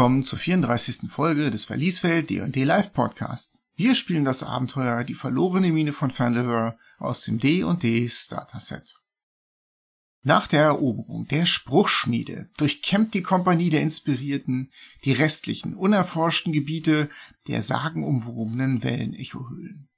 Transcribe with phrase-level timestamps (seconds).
[0.00, 1.10] Willkommen zur 34.
[1.10, 3.66] Folge des Verliesfeld D&D Live Podcast.
[3.76, 8.94] Wir spielen das Abenteuer Die verlorene Mine von Fandelver aus dem D&D Starter Set.
[10.22, 14.72] Nach der Eroberung der Spruchschmiede durchkämmt die Kompanie der Inspirierten
[15.04, 17.10] die restlichen unerforschten Gebiete
[17.46, 19.90] der sagenumwobenen Wellenechohöhlen.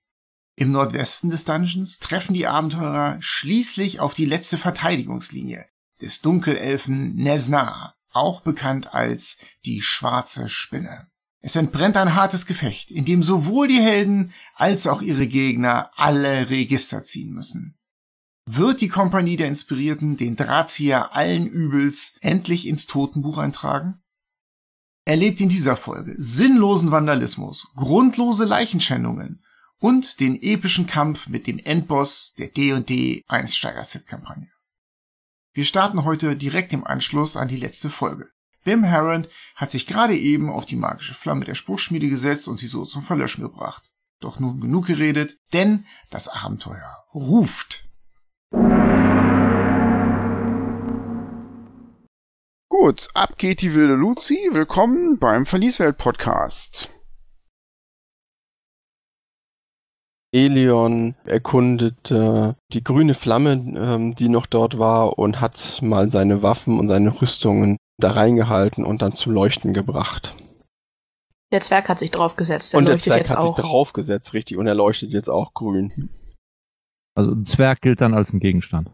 [0.56, 5.64] Im Nordwesten des Dungeons treffen die Abenteurer schließlich auf die letzte Verteidigungslinie
[6.00, 11.08] des Dunkelelfen Nesna, auch bekannt als die schwarze Spinne.
[11.40, 16.50] Es entbrennt ein hartes Gefecht, in dem sowohl die Helden als auch ihre Gegner alle
[16.50, 17.76] Register ziehen müssen.
[18.46, 24.02] Wird die Kompanie der Inspirierten den Drahtzieher allen Übels endlich ins Totenbuch eintragen?
[25.04, 29.42] Erlebt in dieser Folge sinnlosen Vandalismus, grundlose Leichenschändungen
[29.80, 34.51] und den epischen Kampf mit dem Endboss der D&D Einsteiger-Set-Kampagne.
[35.54, 38.30] Wir starten heute direkt im Anschluss an die letzte Folge.
[38.64, 42.68] Wim Harron hat sich gerade eben auf die magische Flamme der Spruchschmiede gesetzt und sie
[42.68, 43.92] so zum Verlöschen gebracht.
[44.20, 47.86] Doch nun genug geredet, denn das Abenteuer ruft.
[52.70, 54.48] Gut, ab geht die wilde Luzi.
[54.52, 56.88] Willkommen beim Verlieswelt Podcast.
[60.32, 66.42] Elion erkundet äh, die grüne Flamme, ähm, die noch dort war, und hat mal seine
[66.42, 70.34] Waffen und seine Rüstungen da reingehalten und dann zum Leuchten gebracht.
[71.52, 72.72] Der Zwerg hat sich draufgesetzt.
[72.72, 73.54] Der und der Zwerg hat auch.
[73.54, 76.08] sich draufgesetzt, richtig, und er leuchtet jetzt auch grün.
[77.14, 78.90] Also ein Zwerg gilt dann als ein Gegenstand.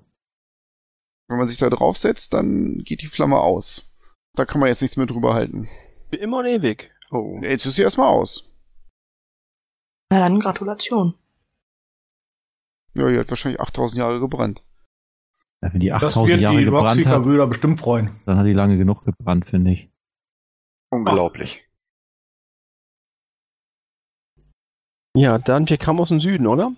[1.28, 3.88] Wenn man sich da draufsetzt, dann geht die Flamme aus.
[4.34, 5.68] Da kann man jetzt nichts mehr drüber halten.
[6.10, 6.90] Für immer und ewig.
[7.12, 7.38] Oh.
[7.42, 8.56] Jetzt ist sie erstmal aus.
[10.10, 11.14] Na dann Gratulation.
[12.98, 14.64] Ja, die hat wahrscheinlich 8000 Jahre gebrannt.
[15.62, 18.20] Ja, wenn die 8000 Jahre die gebrannt hat, Brüder bestimmt freuen.
[18.26, 19.90] dann hat die lange genug gebrannt, finde ich.
[20.90, 21.64] Unglaublich.
[25.16, 26.72] Ja, dann, wir kamen aus dem Süden, oder?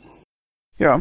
[0.78, 1.00] Ja.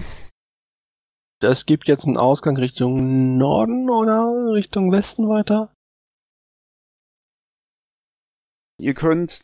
[1.41, 5.73] Es gibt jetzt einen Ausgang Richtung Norden oder Richtung Westen weiter?
[8.79, 9.43] Ihr könnt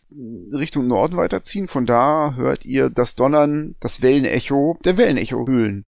[0.54, 5.84] Richtung Norden weiterziehen, von da hört ihr das Donnern, das Wellenecho der Wellenecho-Höhlen.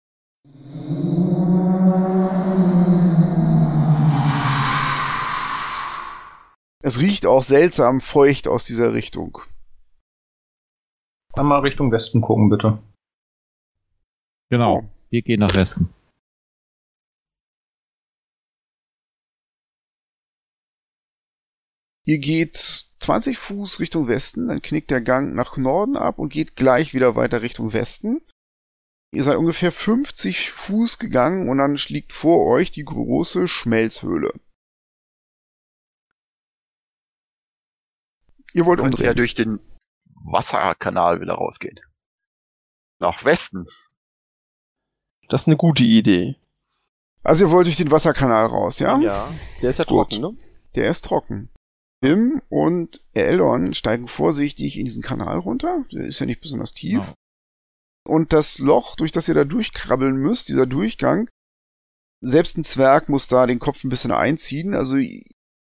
[6.82, 9.40] Es riecht auch seltsam feucht aus dieser Richtung.
[11.34, 12.80] Einmal Richtung Westen gucken, bitte.
[14.50, 15.90] Genau, wir gehen nach Westen.
[22.06, 22.58] Ihr geht
[23.00, 27.16] 20 Fuß Richtung Westen, dann knickt der Gang nach Norden ab und geht gleich wieder
[27.16, 28.22] weiter Richtung Westen.
[29.12, 34.34] Ihr seid ungefähr 50 Fuß gegangen und dann liegt vor euch die große Schmelzhöhle.
[38.54, 39.06] Ihr wollt umdrehen.
[39.06, 39.60] ja durch den
[40.26, 41.80] Wasserkanal wieder rausgehen.
[43.00, 43.68] Nach Westen.
[45.30, 46.36] Das ist eine gute Idee.
[47.24, 48.98] Also ihr wollt durch den Wasserkanal raus, ja?
[49.00, 49.32] Ja.
[49.62, 50.12] Der ist ja Gut.
[50.12, 50.38] trocken, ne?
[50.76, 51.50] Der ist trocken.
[52.04, 55.86] Tim und Eldon steigen vorsichtig in diesen Kanal runter.
[55.94, 57.00] Der ist ja nicht besonders tief.
[57.00, 57.14] Ja.
[58.06, 61.30] Und das Loch, durch das ihr da durchkrabbeln müsst, dieser Durchgang,
[62.20, 64.74] selbst ein Zwerg muss da den Kopf ein bisschen einziehen.
[64.74, 64.98] Also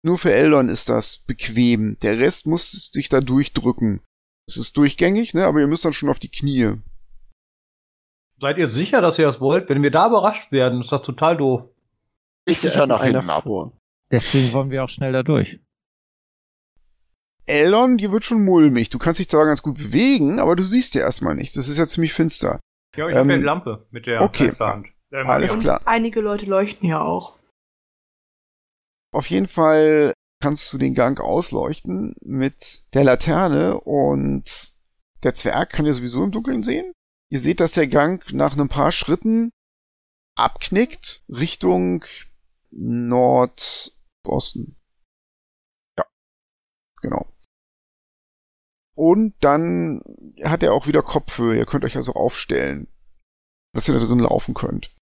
[0.04, 1.98] nur für Eldon ist das bequem.
[2.04, 4.02] Der Rest muss sich da durchdrücken.
[4.48, 5.48] Es ist durchgängig, ne?
[5.48, 6.76] aber ihr müsst dann schon auf die Knie.
[8.40, 9.68] Seid ihr sicher, dass ihr das wollt?
[9.68, 11.66] Wenn wir da überrascht werden, ist das total doof.
[12.46, 13.46] Ich sicher nach hinten ab.
[14.12, 15.60] Deswegen wollen wir auch schnell da durch.
[17.50, 18.90] Eldon, dir wird schon mulmig.
[18.90, 21.56] Du kannst dich zwar ganz gut bewegen, aber du siehst ja erstmal nichts.
[21.56, 22.60] Das ist ja ziemlich finster.
[22.96, 24.88] Ja, ich ähm, habe ja die Lampe mit der okay, Hand.
[25.12, 25.82] Ähm, alles klar.
[25.86, 27.38] Einige Leute leuchten ja auch.
[29.12, 34.74] Auf jeden Fall kannst du den Gang ausleuchten mit der Laterne und
[35.24, 36.94] der Zwerg kann ja sowieso im Dunkeln sehen.
[37.32, 39.52] Ihr seht, dass der Gang nach ein paar Schritten
[40.38, 42.06] abknickt Richtung
[42.72, 43.58] Nordosten.
[45.98, 46.06] Ja,
[47.02, 47.28] genau.
[49.00, 50.02] Und dann
[50.44, 51.58] hat er auch wieder Kopfhöhe.
[51.58, 52.90] Ihr könnt euch also aufstellen,
[53.72, 54.94] dass ihr da drin laufen könnt.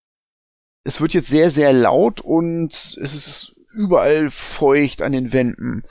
[0.83, 5.83] Es wird jetzt sehr, sehr laut und es ist überall feucht an den Wänden.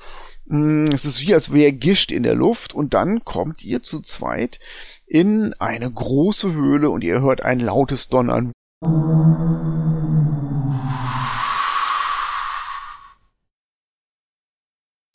[0.45, 4.01] Mm, es ist wie, als wäre Gischt in der Luft und dann kommt ihr zu
[4.03, 4.61] zweit
[5.09, 8.53] in eine große Höhle und ihr hört ein lautes Donnern.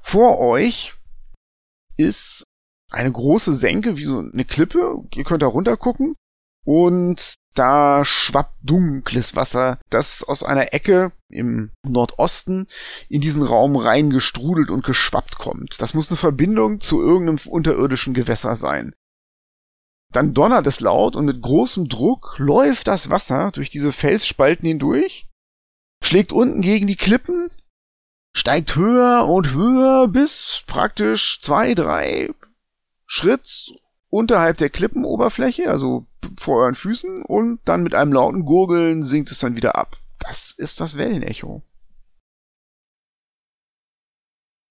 [0.03, 0.95] Vor euch
[1.95, 2.43] ist
[2.91, 5.03] eine große Senke, wie so eine Klippe.
[5.15, 6.13] Ihr könnt da runter gucken.
[6.63, 12.67] Und da schwappt dunkles Wasser, das aus einer Ecke im Nordosten
[13.09, 15.81] in diesen Raum reingestrudelt und geschwappt kommt.
[15.81, 18.93] Das muss eine Verbindung zu irgendeinem unterirdischen Gewässer sein.
[20.13, 25.27] Dann donnert es laut und mit großem Druck läuft das Wasser durch diese Felsspalten hindurch,
[26.03, 27.49] schlägt unten gegen die Klippen,
[28.35, 32.29] steigt höher und höher bis praktisch zwei, drei
[33.13, 33.77] Schritt
[34.09, 36.07] unterhalb der Klippenoberfläche, also
[36.39, 39.97] vor euren Füßen, und dann mit einem lauten Gurgeln sinkt es dann wieder ab.
[40.19, 41.61] Das ist das Wellenecho.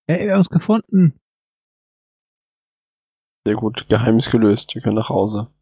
[0.07, 1.21] Ey, wir haben es gefunden.
[3.47, 4.75] Sehr gut, Geheimnis gelöst.
[4.75, 5.53] Wir können nach Hause.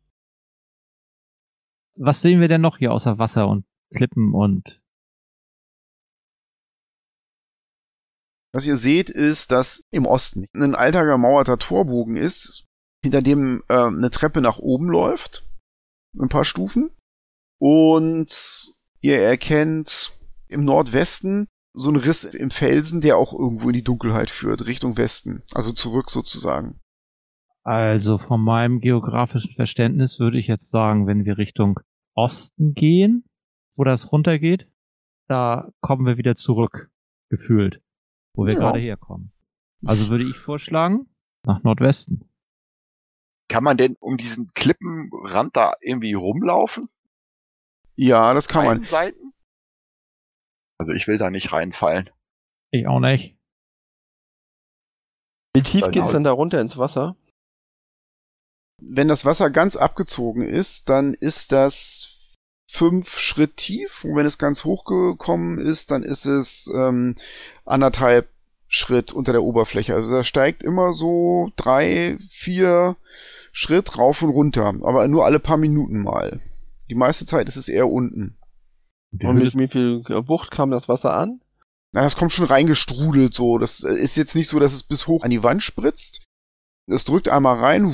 [1.97, 4.81] Was sehen wir denn noch hier außer Wasser und Klippen und
[8.55, 12.68] Was ihr seht, ist, dass im Osten ein alter gemauerter Torbogen ist,
[13.03, 15.45] hinter dem äh, eine Treppe nach oben läuft.
[16.19, 16.91] Ein paar Stufen.
[17.61, 20.13] Und ihr erkennt
[20.49, 24.97] im Nordwesten so einen Riss im Felsen, der auch irgendwo in die Dunkelheit führt, Richtung
[24.97, 25.43] Westen.
[25.55, 26.81] Also zurück sozusagen.
[27.63, 31.79] Also von meinem geografischen Verständnis würde ich jetzt sagen, wenn wir Richtung
[32.15, 33.25] Osten gehen,
[33.77, 34.67] wo das runtergeht,
[35.29, 36.91] da kommen wir wieder zurück,
[37.29, 37.83] gefühlt,
[38.35, 38.59] wo wir Ja.
[38.61, 39.33] gerade herkommen.
[39.85, 41.07] Also würde ich vorschlagen,
[41.45, 42.29] nach Nordwesten.
[43.49, 46.89] Kann man denn um diesen Klippenrand da irgendwie rumlaufen?
[47.97, 48.89] Ja, das kann Beiden man.
[48.91, 49.33] Seiten?
[50.79, 52.11] Also ich will da nicht reinfallen.
[52.71, 53.37] Ich auch nicht.
[55.55, 55.91] Wie tief Genau.
[55.93, 57.17] geht es denn da runter ins Wasser?
[58.81, 62.37] Wenn das Wasser ganz abgezogen ist, dann ist das
[62.71, 64.05] fünf Schritt tief.
[64.05, 67.17] Und wenn es ganz hochgekommen ist, dann ist es ähm,
[67.65, 68.29] anderthalb
[68.69, 69.95] Schritt unter der Oberfläche.
[69.95, 72.97] Also da steigt immer so drei, vier
[73.59, 74.73] Schritt rauf und runter.
[74.83, 76.41] Aber nur alle paar Minuten mal.
[76.89, 78.39] Die meiste Zeit ist es eher unten.
[79.21, 81.41] Und mit wie viel Wucht kam das Wasser an?
[81.93, 83.59] Na, das kommt schon reingestrudelt so.
[83.59, 86.25] Das äh, ist jetzt nicht so, dass es bis hoch an die Wand spritzt.
[86.87, 87.87] Es drückt einmal rein.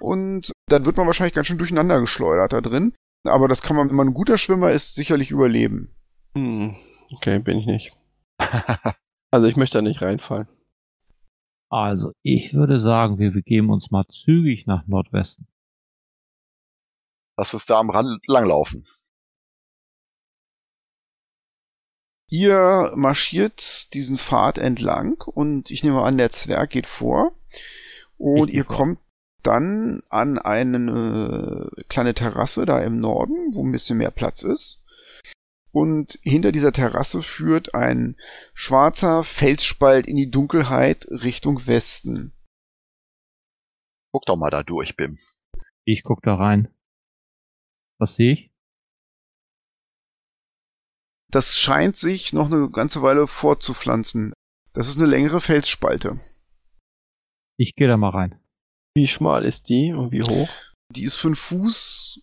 [0.00, 2.94] Und dann wird man wahrscheinlich ganz schön durcheinander geschleudert da drin.
[3.24, 5.94] Aber das kann man, wenn man ein guter Schwimmer ist, sicherlich überleben.
[6.34, 6.76] Hm,
[7.12, 7.92] okay, bin ich nicht.
[9.32, 10.48] Also ich möchte da nicht reinfallen.
[11.68, 15.48] Also, ich würde sagen, wir begeben uns mal zügig nach Nordwesten.
[17.36, 18.86] Lass uns da am Rand langlaufen.
[22.28, 27.32] Ihr marschiert diesen Pfad entlang und ich nehme an, der Zwerg geht vor.
[28.18, 28.76] Und ihr vor.
[28.76, 28.98] kommt
[29.42, 34.82] dann an eine kleine Terrasse da im Norden, wo ein bisschen mehr Platz ist.
[35.76, 38.16] Und hinter dieser Terrasse führt ein
[38.54, 42.32] schwarzer Felsspalt in die Dunkelheit Richtung Westen.
[44.10, 45.18] Guck doch mal da durch, Bim.
[45.84, 46.74] Ich guck da rein.
[47.98, 48.50] Was sehe ich?
[51.30, 54.32] Das scheint sich noch eine ganze Weile fortzupflanzen.
[54.72, 56.18] Das ist eine längere Felsspalte.
[57.58, 58.40] Ich gehe da mal rein.
[58.94, 60.48] Wie schmal ist die und wie hoch?
[60.90, 62.22] Die ist fünf Fuß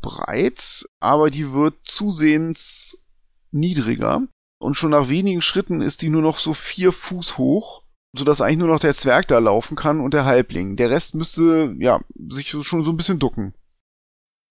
[0.00, 3.04] breit, aber die wird zusehends
[3.50, 4.26] niedriger.
[4.60, 7.84] Und schon nach wenigen Schritten ist die nur noch so vier Fuß hoch,
[8.16, 10.76] sodass eigentlich nur noch der Zwerg da laufen kann und der Halbling.
[10.76, 13.54] Der Rest müsste, ja, sich schon so ein bisschen ducken.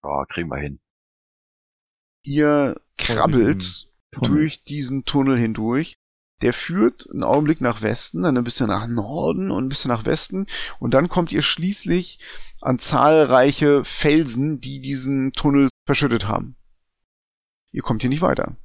[0.04, 0.80] Ja, kriegen wir hin.
[2.24, 4.30] Ihr krabbelt Tunnel.
[4.30, 5.98] durch diesen Tunnel hindurch.
[6.42, 10.06] Der führt einen Augenblick nach Westen, dann ein bisschen nach Norden und ein bisschen nach
[10.06, 10.46] Westen.
[10.80, 12.20] Und dann kommt ihr schließlich
[12.62, 16.56] an zahlreiche Felsen, die diesen Tunnel verschüttet haben.
[17.72, 18.56] Ihr kommt hier nicht weiter.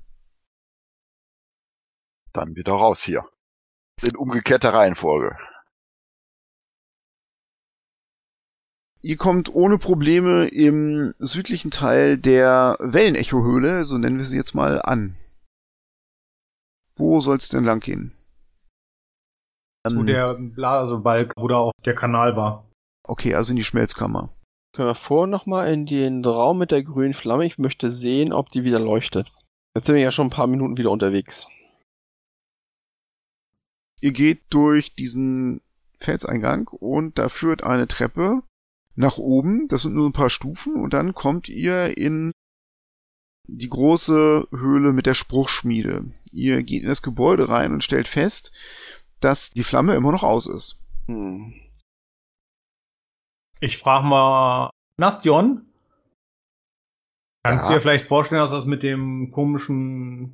[2.32, 3.24] Dann wieder raus hier.
[4.02, 5.36] In umgekehrter Reihenfolge.
[9.04, 14.80] Ihr kommt ohne Probleme im südlichen Teil der Wellenecho-Höhle, so nennen wir sie jetzt mal,
[14.80, 15.16] an.
[16.96, 18.12] Wo soll's denn lang gehen?
[19.86, 22.68] Zu Ähm, der Blasebalg, wo da auch der Kanal war.
[23.04, 24.30] Okay, also in die Schmelzkammer.
[24.74, 27.44] Können wir vor nochmal in den Raum mit der grünen Flamme?
[27.44, 29.30] Ich möchte sehen, ob die wieder leuchtet.
[29.74, 31.46] Jetzt sind wir ja schon ein paar Minuten wieder unterwegs.
[34.00, 35.60] Ihr geht durch diesen
[35.98, 38.42] Felseingang und da führt eine Treppe
[38.94, 39.68] nach oben.
[39.68, 42.32] Das sind nur ein paar Stufen und dann kommt ihr in
[43.48, 46.04] die große Höhle mit der Spruchschmiede.
[46.30, 48.52] Ihr geht in das Gebäude rein und stellt fest,
[49.20, 50.82] dass die Flamme immer noch aus ist.
[51.06, 51.54] Hm.
[53.60, 55.66] Ich frage mal Nastion.
[57.44, 57.70] Kannst Ja.
[57.70, 60.32] du dir vielleicht vorstellen, dass das mit dem komischen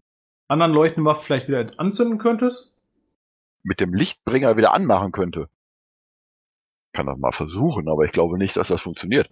[0.48, 2.74] anderen Leuchtenwaff vielleicht wieder anzünden könntest?
[3.62, 5.48] Mit dem Lichtbringer wieder anmachen könnte.
[6.94, 9.30] Kann das mal versuchen, aber ich glaube nicht, dass das funktioniert.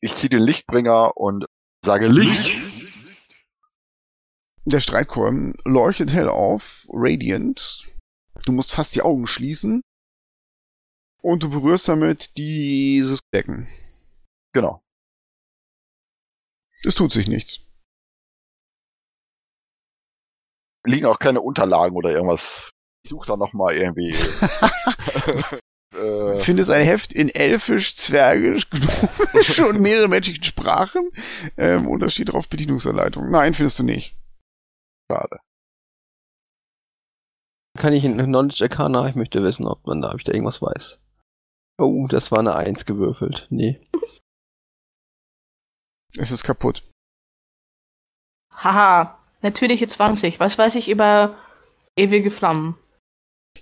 [0.00, 1.46] Ich ziehe den Lichtbringer und
[1.84, 2.52] sage Licht.
[4.66, 7.84] Der Streitkolben leuchtet hell auf, radiant.
[8.46, 9.82] Du musst fast die Augen schließen.
[11.22, 13.66] Und du berührst damit dieses Becken.
[14.52, 14.82] Genau.
[16.82, 17.66] Es tut sich nichts.
[20.86, 22.70] Liegen auch keine Unterlagen oder irgendwas.
[23.04, 24.10] Ich suche da nochmal irgendwie.
[25.94, 31.10] äh, Findest ein Heft in Elfisch, Zwergisch, Gnomisch und mehrere menschlichen Sprachen.
[31.56, 33.30] Ähm, und da steht drauf Bedienungsanleitung.
[33.30, 34.14] Nein, findest du nicht.
[35.10, 35.38] Schade.
[37.76, 39.08] Kann ich in Knowledge Arcana?
[39.08, 41.00] Ich möchte wissen, ob man da, ob ich da irgendwas weiß.
[41.78, 43.48] Oh, das war eine Eins gewürfelt.
[43.50, 43.80] Nee.
[46.16, 46.84] Es ist kaputt.
[48.52, 50.38] Haha, natürliche 20.
[50.38, 51.36] Was weiß ich über
[51.96, 52.78] ewige Flammen?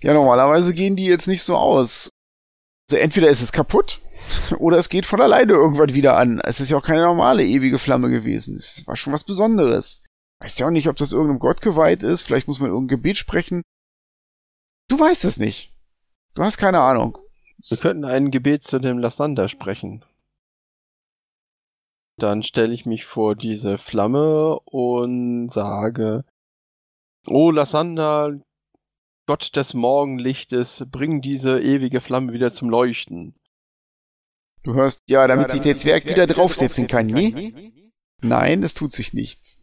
[0.03, 2.11] Ja, normalerweise gehen die jetzt nicht so aus.
[2.91, 4.01] Also entweder ist es kaputt
[4.59, 6.41] oder es geht von alleine irgendwann wieder an.
[6.45, 8.57] Es ist ja auch keine normale ewige Flamme gewesen.
[8.57, 10.05] Es war schon was Besonderes.
[10.43, 12.23] Weißt ja auch nicht, ob das irgendeinem Gott geweiht ist.
[12.23, 13.63] Vielleicht muss man irgendein Gebet sprechen.
[14.89, 15.81] Du weißt es nicht.
[16.35, 17.17] Du hast keine Ahnung.
[17.69, 20.05] Wir könnten ein Gebet zu dem Lassander sprechen.
[22.19, 26.25] Dann stelle ich mich vor diese Flamme und sage,
[27.25, 28.41] O Lassander,
[29.27, 33.37] Gott des Morgenlichtes, bring diese ewige Flamme wieder zum Leuchten.
[34.65, 37.73] Du hörst, ja, damit sich der Zwerg wieder draufsetzen kann, ne?
[38.21, 39.62] Nein, es tut sich nichts.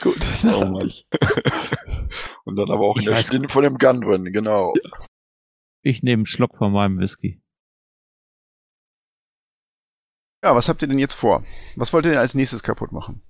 [0.00, 0.86] Gut, Oh dann Mann.
[0.86, 1.06] ich.
[2.44, 4.74] Und dann aber auch in Ich der weiß- Stimme von dem Gunrun, genau.
[5.82, 7.40] Ich nehme einen Schluck von meinem Whisky.
[10.44, 11.44] Ja, was habt ihr denn jetzt vor?
[11.76, 13.22] Was wollt ihr denn als nächstes kaputt machen?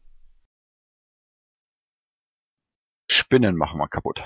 [3.10, 4.22] Spinnen machen wir kaputt.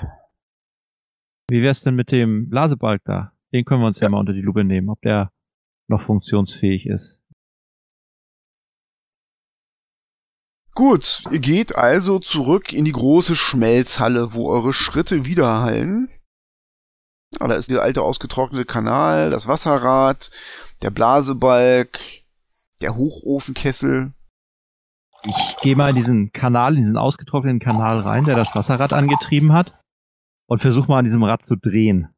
[1.51, 3.33] Wie wär's denn mit dem Blasebalg da?
[3.53, 5.33] Den können wir uns ja, mal unter die Lupe nehmen, ob der
[5.89, 7.21] noch funktionsfähig ist.
[10.77, 16.11] Gut, ihr geht also zurück in die große Schmelzhalle, wo eure Schritte widerhallen.
[17.41, 20.31] Ah, da ist der alte ausgetrocknete Kanal, das Wasserrad,
[20.83, 21.99] der Blasebalg,
[22.83, 24.13] der Hochofenkessel.
[25.25, 29.55] Ich gehe mal in diesen Kanal, in diesen ausgetrockneten Kanal rein, der das Wasserrad angetrieben
[29.55, 29.81] hat,
[30.47, 32.15] und versuche mal an diesem Rad zu drehen.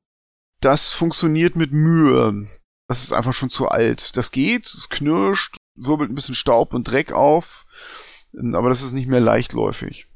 [0.60, 2.44] Das funktioniert mit Mühe.
[2.88, 4.16] Das ist einfach schon zu alt.
[4.16, 7.66] Das geht, es knirscht, wirbelt ein bisschen Staub und Dreck auf,
[8.35, 10.06] aber das ist nicht mehr leichtläufig.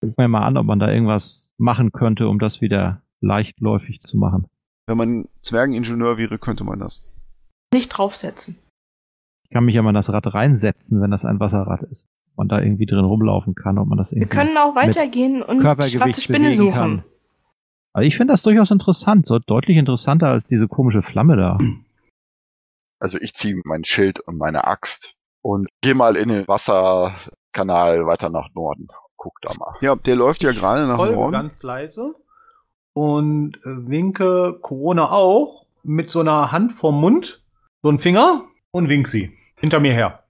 [0.00, 4.16] Guck mir mal an, ob man da irgendwas machen könnte, um das wieder leichtläufig zu
[4.16, 4.46] machen.
[4.86, 7.20] Wenn man Zwergeningenieur wäre, könnte man das.
[7.72, 8.58] Nicht draufsetzen.
[9.44, 12.06] Ich kann mich ja mal in das Rad reinsetzen, wenn das ein Wasserrad ist.
[12.32, 14.28] Ob man da irgendwie drin rumlaufen kann, ob man das irgendwie.
[14.28, 16.72] Wir können auch weitergehen und schwarze Spinne suchen.
[16.72, 17.04] kann.
[17.92, 21.58] Also ich finde das durchaus interessant, so deutlich interessanter als diese komische Flamme da.
[22.98, 26.46] Also ich ziehe mein Schild und meine Axt und gehe mal in den
[27.52, 28.88] Wasserkanal weiter nach Norden.
[29.16, 29.74] Guck da mal.
[29.80, 31.32] Ja, der läuft ja gerade nach Folge Norden.
[31.32, 32.14] ganz leise
[32.94, 37.42] und äh, winke Corona auch mit so einer Hand vorm Mund,
[37.82, 40.24] so ein Finger und wink sie hinter mir her.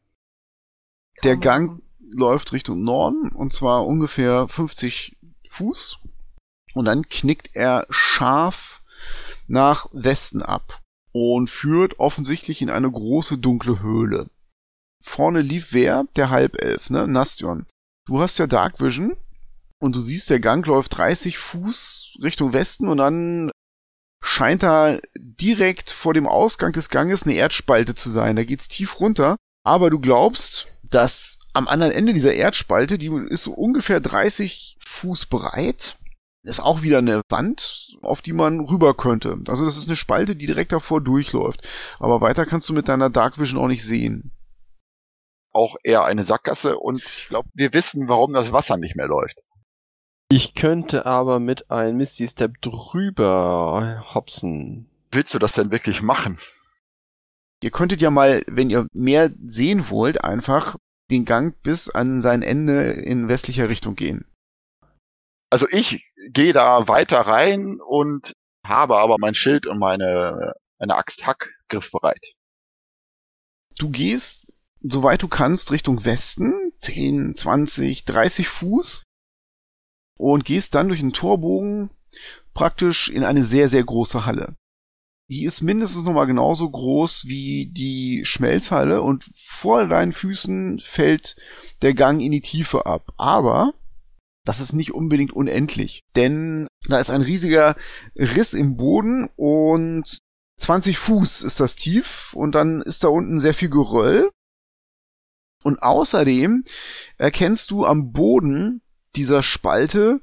[1.25, 5.17] Der Gang läuft Richtung Norden und zwar ungefähr 50
[5.49, 6.00] Fuß
[6.75, 8.83] und dann knickt er scharf
[9.49, 10.81] nach Westen ab
[11.12, 14.29] und führt offensichtlich in eine große dunkle Höhle.
[15.03, 16.05] Vorne lief wer?
[16.17, 17.07] Der Halbelf, ne?
[17.07, 17.67] Nastion.
[18.07, 19.17] Du hast ja Dark Vision
[19.79, 23.51] und du siehst, der Gang läuft 30 Fuß Richtung Westen und dann
[24.23, 28.37] scheint da direkt vor dem Ausgang des Ganges eine Erdspalte zu sein.
[28.37, 33.45] Da geht's tief runter, aber du glaubst, dass am anderen Ende dieser Erdspalte, die ist
[33.45, 35.97] so ungefähr 30 Fuß breit,
[36.45, 39.39] ist auch wieder eine Wand, auf die man rüber könnte.
[39.47, 41.63] Also das ist eine Spalte, die direkt davor durchläuft.
[41.99, 44.33] Aber weiter kannst du mit deiner Dark Vision auch nicht sehen.
[45.53, 49.43] Auch eher eine Sackgasse und ich glaube, wir wissen, warum das Wasser nicht mehr läuft.
[50.31, 54.89] Ich könnte aber mit einem Misty Step drüber hopsen.
[55.11, 56.39] Willst du das denn wirklich machen?
[57.63, 60.77] Ihr könntet ja mal, wenn ihr mehr sehen wollt, einfach
[61.11, 64.25] den Gang bis an sein Ende in westlicher Richtung gehen.
[65.51, 68.33] Also ich gehe da weiter rein und
[68.67, 72.35] habe aber mein Schild und meine, meine Axt Hack griffbereit.
[73.79, 74.52] Du gehst,
[74.83, 79.03] soweit du kannst, Richtung Westen, 10, 20, 30 Fuß
[80.19, 81.91] und gehst dann durch einen Torbogen
[82.55, 84.57] praktisch in eine sehr, sehr große Halle.
[85.31, 91.37] Die ist mindestens nochmal genauso groß wie die Schmelzhalle und vor deinen Füßen fällt
[91.81, 93.12] der Gang in die Tiefe ab.
[93.17, 93.73] Aber
[94.45, 97.77] das ist nicht unbedingt unendlich, denn da ist ein riesiger
[98.17, 100.19] Riss im Boden und
[100.59, 104.31] 20 Fuß ist das tief und dann ist da unten sehr viel Geröll.
[105.62, 106.64] Und außerdem
[107.19, 108.83] erkennst du am Boden
[109.16, 110.21] dieser Spalte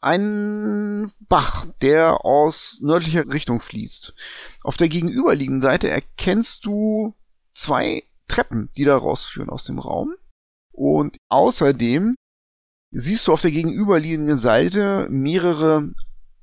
[0.00, 4.14] einen Bach, der aus nördlicher Richtung fließt.
[4.62, 7.14] Auf der gegenüberliegenden Seite erkennst du
[7.54, 10.14] zwei Treppen, die da rausführen aus dem Raum.
[10.72, 12.14] Und außerdem
[12.92, 15.92] siehst du auf der gegenüberliegenden Seite mehrere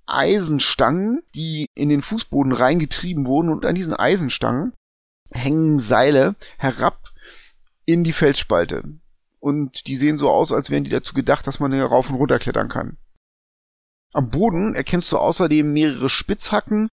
[0.06, 4.74] Eisenstangen, die in den Fußboden reingetrieben wurden und an diesen Eisenstangen
[5.32, 7.12] hängen Seile herab
[7.88, 8.84] in die Felsspalte.
[9.40, 12.18] Und die sehen so aus, als wären die dazu gedacht, dass man hier rauf und
[12.18, 12.98] runter klettern kann.
[14.14, 16.90] Am Boden erkennst du außerdem mehrere Spitzhacken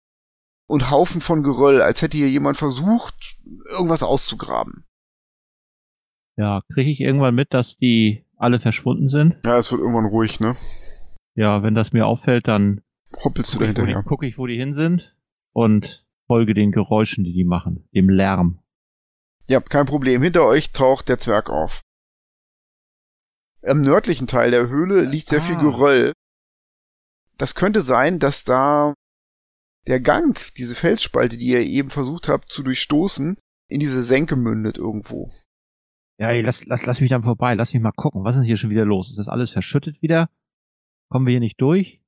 [0.68, 3.38] und Haufen von Geröll, als hätte hier jemand versucht,
[3.70, 4.86] irgendwas auszugraben.
[6.38, 9.38] Ja, kriege ich irgendwann mit, dass die alle verschwunden sind?
[9.46, 10.56] Ja, es wird irgendwann ruhig, ne?
[11.36, 12.82] Ja, wenn das mir auffällt, dann
[13.24, 14.04] Hoppelst du gucke da ich, wo die- hinterher.
[14.08, 15.16] guck ich, wo die hin sind
[15.54, 18.60] und folge den Geräuschen, die die machen, dem Lärm.
[19.48, 20.22] Ja, kein Problem.
[20.22, 21.82] Hinter euch taucht der Zwerg auf.
[23.62, 25.62] Im nördlichen Teil der Höhle liegt sehr viel Ah.
[25.62, 26.14] Geröll.
[27.38, 28.94] Das könnte sein, dass da
[29.88, 33.38] der Gang, diese Felsspalte, die ihr eben versucht habt zu durchstoßen,
[33.70, 35.30] in diese Senke mündet irgendwo.
[36.20, 38.24] Ja, ey, lass, lass, lass mich dann vorbei, lass mich mal gucken.
[38.24, 39.10] Was ist denn hier schon wieder los?
[39.10, 40.30] Ist das alles verschüttet wieder?
[41.10, 42.02] Kommen wir hier nicht durch?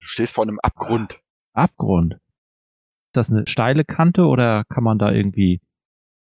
[0.00, 1.20] Du stehst vor einem Abgrund.
[1.52, 2.14] Abgrund.
[2.14, 5.60] Ist das eine steile Kante oder kann man da irgendwie.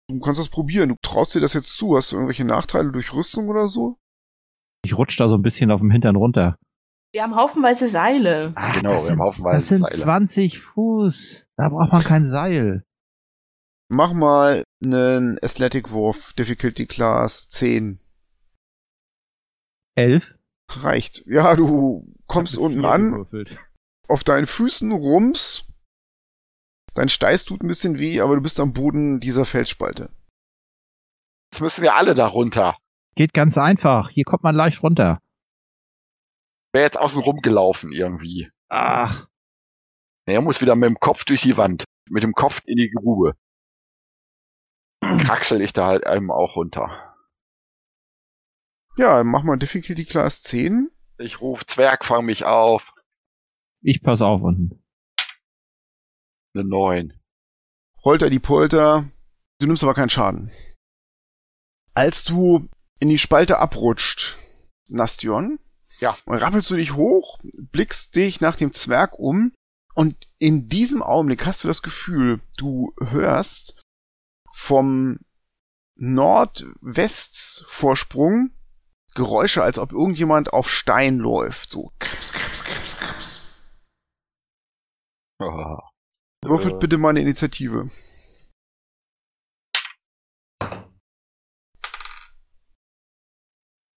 [0.08, 0.90] Du kannst das probieren.
[0.90, 1.96] Du traust dir das jetzt zu.
[1.96, 3.98] Hast du irgendwelche Nachteile durch Rüstung oder so?
[4.84, 6.56] Ich rutsch da so ein bisschen auf dem Hintern runter.
[7.12, 8.52] Wir haben haufenweise Seile.
[8.56, 10.02] Ach, Genau, das wir haben sind, haufenweise das sind Seile.
[10.02, 11.46] 20 Fuß.
[11.56, 12.84] Da braucht man kein Seil.
[13.88, 16.32] Mach mal einen Athletic-Wurf.
[16.34, 18.00] Difficulty Class 10.
[19.96, 20.34] Elf.
[20.70, 21.22] Reicht.
[21.26, 23.58] Ja, du kommst unten an, gewürfelt.
[24.08, 25.66] auf deinen Füßen rums.
[26.94, 30.10] Dein Steiß tut ein bisschen weh, aber du bist am Boden dieser Felsspalte.
[31.50, 32.76] Jetzt müssen wir alle da runter.
[33.16, 34.10] Geht ganz einfach.
[34.10, 35.20] Hier kommt man leicht runter.
[36.72, 38.50] Wer jetzt außen rumgelaufen irgendwie.
[38.68, 39.28] Ach.
[40.26, 41.84] Er muss wieder mit dem Kopf durch die Wand.
[42.08, 43.36] Mit dem Kopf in die Grube.
[45.00, 47.14] Kraxel ich da halt einem auch runter.
[48.96, 50.90] Ja, mach mal Difficulty Class 10.
[51.18, 52.94] Ich ruf Zwerg, fang mich auf.
[53.80, 54.83] Ich pass auf unten.
[56.54, 57.12] Eine 9.
[58.04, 59.10] Holter die Polter.
[59.58, 60.52] Du nimmst aber keinen Schaden.
[61.94, 62.68] Als du
[63.00, 64.36] in die Spalte abrutscht,
[64.88, 65.58] Nastion,
[65.98, 66.16] Ja.
[66.26, 69.52] rappelst du dich hoch, blickst dich nach dem Zwerg um
[69.94, 73.80] und in diesem Augenblick hast du das Gefühl, du hörst
[74.52, 75.18] vom
[75.96, 78.50] Nordwestvorsprung
[79.14, 81.70] Geräusche, als ob irgendjemand auf Stein läuft.
[81.70, 83.48] So krips, krips, krips, krips.
[85.40, 85.78] Oh.
[86.44, 86.78] Würfelt Äh.
[86.78, 87.88] bitte mal eine Initiative.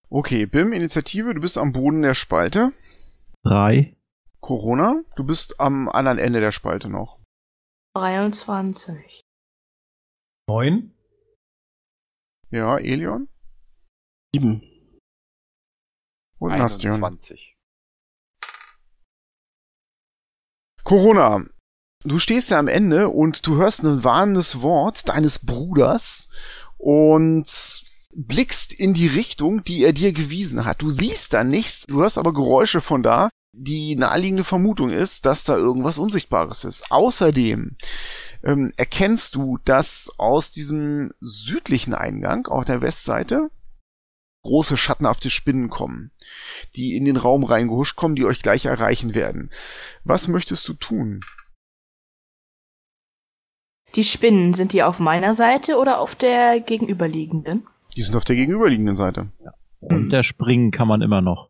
[0.10, 2.71] Okay, Bim, Initiative, du bist am Boden der Spalte.
[3.43, 3.95] Drei.
[4.39, 7.19] Corona, du bist am anderen Ende der Spalte noch.
[7.95, 9.21] 23.
[10.47, 10.93] Neun.
[12.51, 13.27] Ja, Elion
[14.33, 14.62] Sieben.
[16.39, 16.93] und Nastion.
[17.03, 17.55] 21.
[20.86, 21.45] Corona,
[22.09, 26.29] du stehst ja am Ende und du hörst ein warnendes Wort deines Bruders
[26.77, 27.45] und
[28.15, 30.81] blickst in die Richtung, die er dir gewiesen hat.
[30.81, 33.29] Du siehst da nichts, du hörst aber Geräusche von da.
[33.53, 36.91] Die naheliegende Vermutung ist, dass da irgendwas Unsichtbares ist.
[36.91, 37.75] Außerdem
[38.43, 43.49] ähm, erkennst du, dass aus diesem südlichen Eingang auf der Westseite
[44.43, 46.11] große schattenhafte Spinnen kommen,
[46.75, 49.51] die in den Raum reingehuscht kommen, die euch gleich erreichen werden.
[50.03, 51.21] Was möchtest du tun?
[53.97, 57.65] Die Spinnen, sind die auf meiner Seite oder auf der gegenüberliegenden?
[57.95, 59.31] Die sind auf der gegenüberliegenden Seite.
[59.79, 61.49] Und der springen kann man immer noch.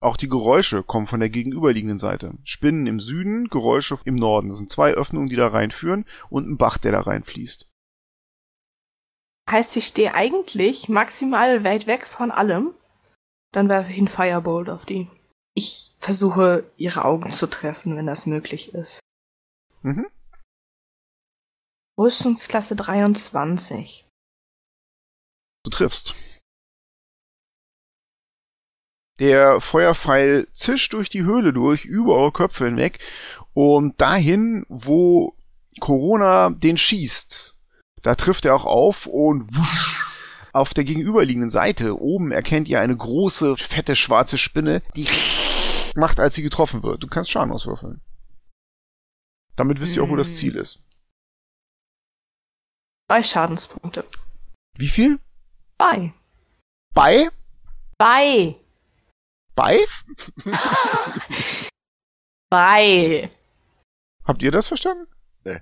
[0.00, 2.34] Auch die Geräusche kommen von der gegenüberliegenden Seite.
[2.44, 4.48] Spinnen im Süden, Geräusche im Norden.
[4.48, 7.66] Das sind zwei Öffnungen, die da reinführen und ein Bach, der da reinfließt.
[9.50, 12.74] Heißt, ich stehe eigentlich maximal weit weg von allem.
[13.52, 15.08] Dann werfe ich einen Firebolt auf die.
[15.54, 19.00] Ich versuche, ihre Augen zu treffen, wenn das möglich ist.
[19.80, 20.06] Mhm.
[21.98, 24.06] Rüstungsklasse 23.
[25.64, 26.14] Du triffst.
[29.18, 33.00] Der Feuerpfeil zischt durch die Höhle durch, über eure Köpfe hinweg
[33.52, 35.34] und dahin, wo
[35.80, 37.56] Corona den schießt.
[38.02, 40.14] Da trifft er auch auf und wusch.
[40.52, 45.08] Auf der gegenüberliegenden Seite oben erkennt ihr eine große, fette, schwarze Spinne, die
[45.96, 47.02] macht, als sie getroffen wird.
[47.02, 48.00] Du kannst Schaden auswürfeln.
[49.56, 50.84] Damit wisst ihr auch, wo das Ziel ist.
[53.08, 54.04] Drei Schadenspunkte.
[54.76, 55.18] Wie viel?
[55.78, 56.12] Bei.
[56.94, 57.30] Bei?
[57.96, 58.54] Bei.
[59.54, 59.78] Bei?
[62.50, 63.28] Bei.
[64.24, 65.06] Habt ihr das verstanden?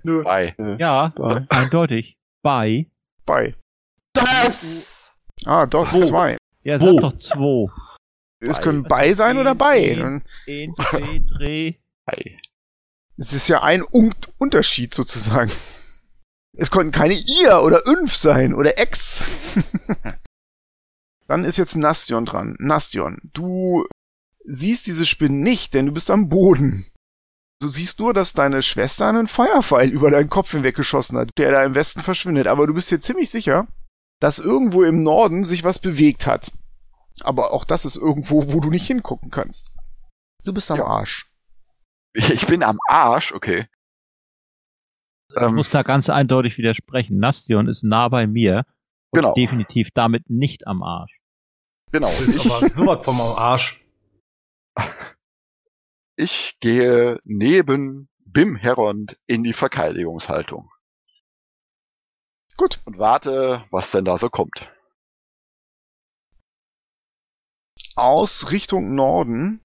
[0.03, 0.23] Nö.
[0.23, 0.55] Bei.
[0.77, 1.45] Ja, Bei.
[1.49, 2.17] eindeutig.
[2.41, 2.87] Bei.
[3.25, 3.55] Bei.
[4.13, 5.13] Das.
[5.45, 6.05] Ah, DOS Wo?
[6.05, 6.37] 2.
[6.63, 6.93] Ja, Wo?
[6.93, 7.73] sag doch zwei.
[8.39, 9.95] Es können bei sein oder bei.
[10.47, 11.79] Eins, zwei, drei.
[12.05, 12.39] Bei.
[13.15, 15.51] Es ist ja ein Un Unterschied sozusagen.
[16.57, 19.23] Es konnten keine ihr oder Unf sein oder ex.
[21.27, 22.55] Dann ist jetzt Nastion dran.
[22.57, 23.85] Nastion, du
[24.43, 26.85] siehst diese Spinnen nicht, denn du bist am Boden.
[27.59, 31.63] Du siehst nur, dass deine Schwester einen Feuerpfeil über deinen Kopf hinweggeschossen hat, der da
[31.63, 32.47] im Westen verschwindet.
[32.47, 33.67] Aber du bist dir ziemlich sicher,
[34.19, 36.51] dass irgendwo im Norden sich was bewegt hat.
[37.21, 39.73] Aber auch das ist irgendwo, wo du nicht hingucken kannst.
[40.43, 40.85] Du bist am Ja.
[40.85, 41.29] Arsch.
[42.13, 43.67] Ich bin am Arsch, okay.
[45.37, 47.19] Ich Ähm, muss da ganz eindeutig widersprechen.
[47.19, 48.65] Nastion ist nah bei mir.
[49.11, 49.33] Und Genau.
[49.35, 51.17] definitiv damit nicht am Arsch.
[51.91, 52.07] genau.
[52.07, 53.81] Das ist aber sowas vom Arsch.
[56.17, 60.69] Ich gehe neben Bim Herond in die Verteidigungshaltung.
[62.57, 62.79] Gut.
[62.85, 64.71] Und warte, was denn da so kommt.
[67.95, 69.61] aus Richtung Norden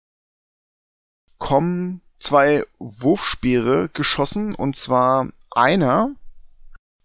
[1.38, 6.14] kommen zwei Wurfspeere geschossen und zwar einer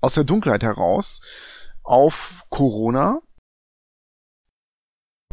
[0.01, 1.21] aus der Dunkelheit heraus
[1.83, 3.21] auf Corona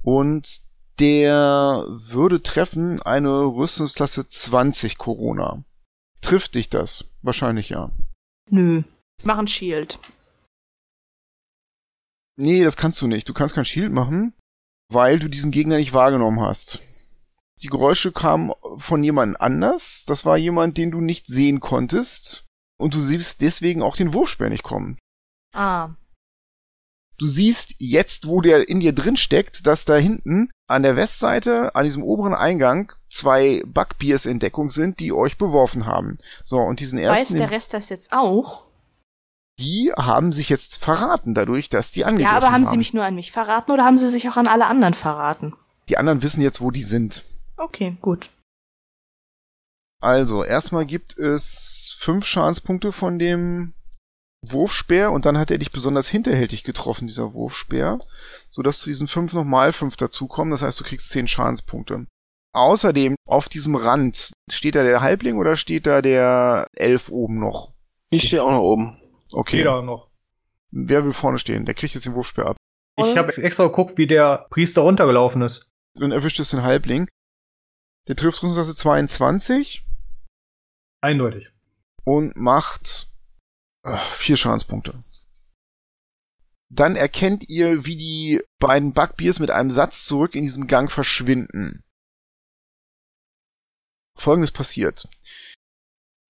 [0.03, 0.61] und
[0.98, 5.64] der würde treffen eine Rüstungsklasse 20 Corona.
[6.20, 7.07] Trifft dich das?
[7.22, 7.90] Wahrscheinlich ja.
[8.50, 8.83] Nö.
[9.24, 9.98] Mach ein Shield.
[12.37, 13.29] Nee, das kannst du nicht.
[13.29, 14.35] Du kannst kein Shield machen,
[14.88, 16.81] weil du diesen Gegner nicht wahrgenommen hast.
[17.62, 20.05] Die Geräusche kamen von jemand anders.
[20.07, 22.46] Das war jemand, den du nicht sehen konntest.
[22.79, 24.99] Und du siehst deswegen auch den Wurfspeer nicht kommen.
[25.55, 25.91] Ah.
[27.19, 31.75] Du siehst jetzt, wo der in dir drin steckt, dass da hinten an der Westseite,
[31.77, 36.19] an diesem oberen Eingang, zwei Bugbears in Deckung sind, die euch beworfen haben.
[36.43, 38.65] So, und diesen Weiß ersten, der Rest das jetzt auch?
[39.61, 42.71] die haben sich jetzt verraten dadurch, dass die angegriffen Ja, aber haben haben.
[42.73, 45.55] sie mich nur an mich verraten oder haben sie sich auch an alle anderen verraten?
[45.89, 47.23] die anderen wissen jetzt, wo die sind.
[47.57, 48.31] Okay, gut.
[50.05, 53.73] Also, erstmal gibt es fünf Schadenspunkte von dem
[54.47, 57.99] Wurfspeer und dann hat er dich besonders hinterhältig getroffen, dieser Wurfspeer,
[58.51, 60.51] sodass zu diesen fünf nochmal fünf dazukommen.
[60.51, 62.07] Das heißt, du kriegst zehn Schadenspunkte.
[62.53, 67.73] Außerdem, auf diesem Rand, steht da der Halbling oder steht da der Elf oben noch?
[68.11, 69.01] Ich stehe auch noch oben.
[69.33, 69.57] Okay.
[69.57, 70.11] Jeder noch.
[70.71, 71.64] Wer will vorne stehen?
[71.64, 72.57] Der kriegt jetzt den Wurfspeer ab.
[72.99, 75.67] Ich habe extra geguckt, wie der Priester runtergelaufen ist.
[75.99, 77.09] Dann erwischt es den Halbling.
[78.07, 79.87] Der trifft Rüstungsklasse 22
[81.05, 81.53] Eindeutig.
[82.05, 83.09] und macht
[83.83, 84.99] äh, vier Schadenspunkte.
[86.71, 91.85] Dann erkennt ihr, wie die beiden Bugbears mit einem Satz zurück in diesem Gang verschwinden.
[94.17, 95.07] Folgendes passiert.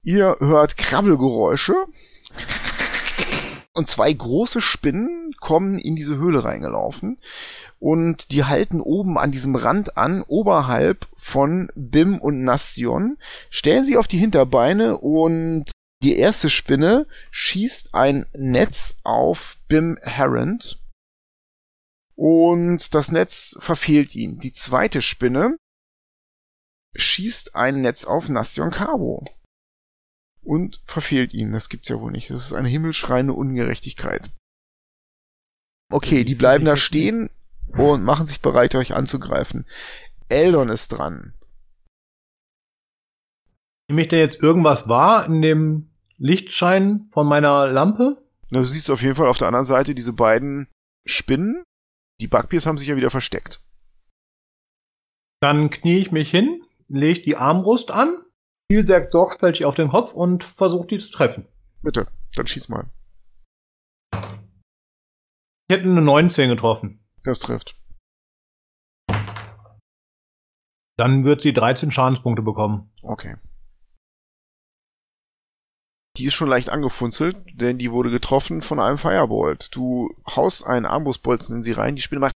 [0.02, 1.86] Ihr hört Krabbelgeräusche
[3.74, 7.20] und zwei große Spinnen kommen in diese Höhle reingelaufen
[7.84, 13.18] und die halten oben an diesem Rand an, oberhalb von Bim und Nastion,
[13.50, 15.70] stellen sie auf die Hinterbeine und
[16.02, 20.80] die erste Spinne schießt ein Netz auf Bim Harrend
[22.14, 24.40] und das Netz verfehlt ihn.
[24.40, 25.58] Die zweite Spinne
[26.96, 29.26] schießt ein Netz auf Nastion Cabo
[30.42, 31.52] und verfehlt ihn.
[31.52, 32.30] Das gibt's ja wohl nicht.
[32.30, 34.30] Das ist eine himmelschreiende Ungerechtigkeit.
[35.92, 37.28] Okay, die bleiben da stehen
[37.72, 39.66] und machen sich bereit, euch anzugreifen.
[40.28, 41.34] Eldon ist dran.
[43.88, 48.22] Nehme ich denn jetzt irgendwas wahr in dem Lichtschein von meiner Lampe?
[48.50, 50.68] Na, Du siehst auf jeden Fall auf der anderen Seite diese beiden
[51.06, 51.64] Spinnen.
[52.20, 53.60] Die Bugbears haben sich ja wieder versteckt.
[55.42, 58.16] Dann knie ich mich hin, lege die Armbrust an,
[58.70, 61.46] ziel sehr sorgfältig auf den Kopf und versuche die zu treffen.
[61.82, 62.86] Bitte, dann schieß mal.
[64.12, 67.03] Ich hätte eine 19 getroffen.
[67.24, 67.76] Das trifft.
[70.96, 72.92] Dann wird sie 13 Schadenspunkte bekommen.
[73.02, 73.36] Okay.
[76.16, 79.74] Die ist schon leicht angefunzelt, denn die wurde getroffen von einem Firebolt.
[79.74, 82.34] Du haust einen Armbrustbolzen in sie rein, die Spinne macht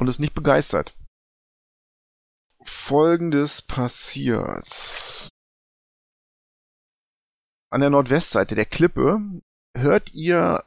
[0.00, 0.96] und ist nicht begeistert.
[2.64, 5.28] Folgendes passiert.
[7.70, 9.20] An der Nordwestseite der Klippe
[9.76, 10.64] hört ihr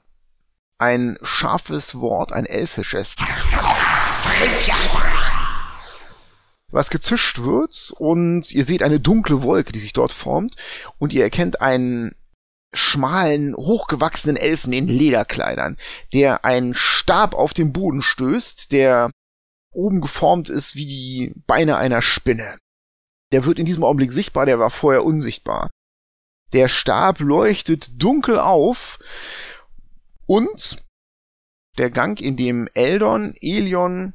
[0.81, 3.15] ein scharfes Wort, ein elfisches,
[6.69, 10.55] was gezischt wird und ihr seht eine dunkle Wolke, die sich dort formt
[10.97, 12.15] und ihr erkennt einen
[12.73, 15.77] schmalen, hochgewachsenen Elfen in Lederkleidern,
[16.13, 19.11] der einen Stab auf den Boden stößt, der
[19.71, 22.57] oben geformt ist wie die Beine einer Spinne.
[23.31, 25.69] Der wird in diesem Augenblick sichtbar, der war vorher unsichtbar.
[26.53, 28.97] Der Stab leuchtet dunkel auf
[30.31, 30.81] und
[31.77, 34.13] der Gang, in dem Eldon, Elion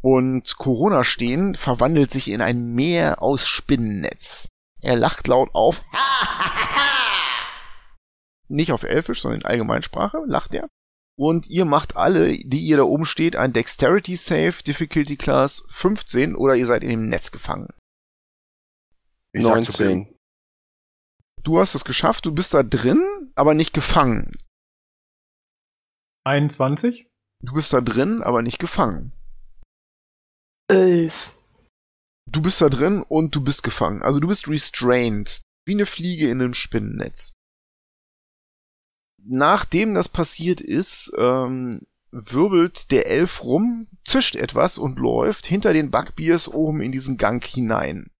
[0.00, 4.48] und Corona stehen, verwandelt sich in ein Meer aus Spinnennetz.
[4.80, 5.84] Er lacht laut auf.
[8.48, 10.68] Nicht auf Elfisch, sondern in Allgemeinsprache lacht er.
[11.16, 16.34] Und ihr macht alle, die ihr da oben steht, ein Dexterity Save, Difficulty Class 15
[16.34, 17.68] oder ihr seid in dem Netz gefangen.
[19.32, 20.04] Ich sag zu 19.
[20.04, 20.14] Bill,
[21.44, 24.32] Du hast es geschafft, du bist da drin, aber nicht gefangen.
[26.28, 27.06] 21?
[27.42, 29.12] Du bist da drin, aber nicht gefangen.
[30.68, 31.34] Elf.
[32.30, 34.02] Du bist da drin und du bist gefangen.
[34.02, 35.42] Also du bist restrained.
[35.64, 37.32] Wie eine Fliege in einem Spinnennetz.
[39.22, 45.90] Nachdem das passiert ist, ähm, wirbelt der Elf rum, zischt etwas und läuft hinter den
[45.90, 48.10] Bugbears oben in diesen Gang hinein.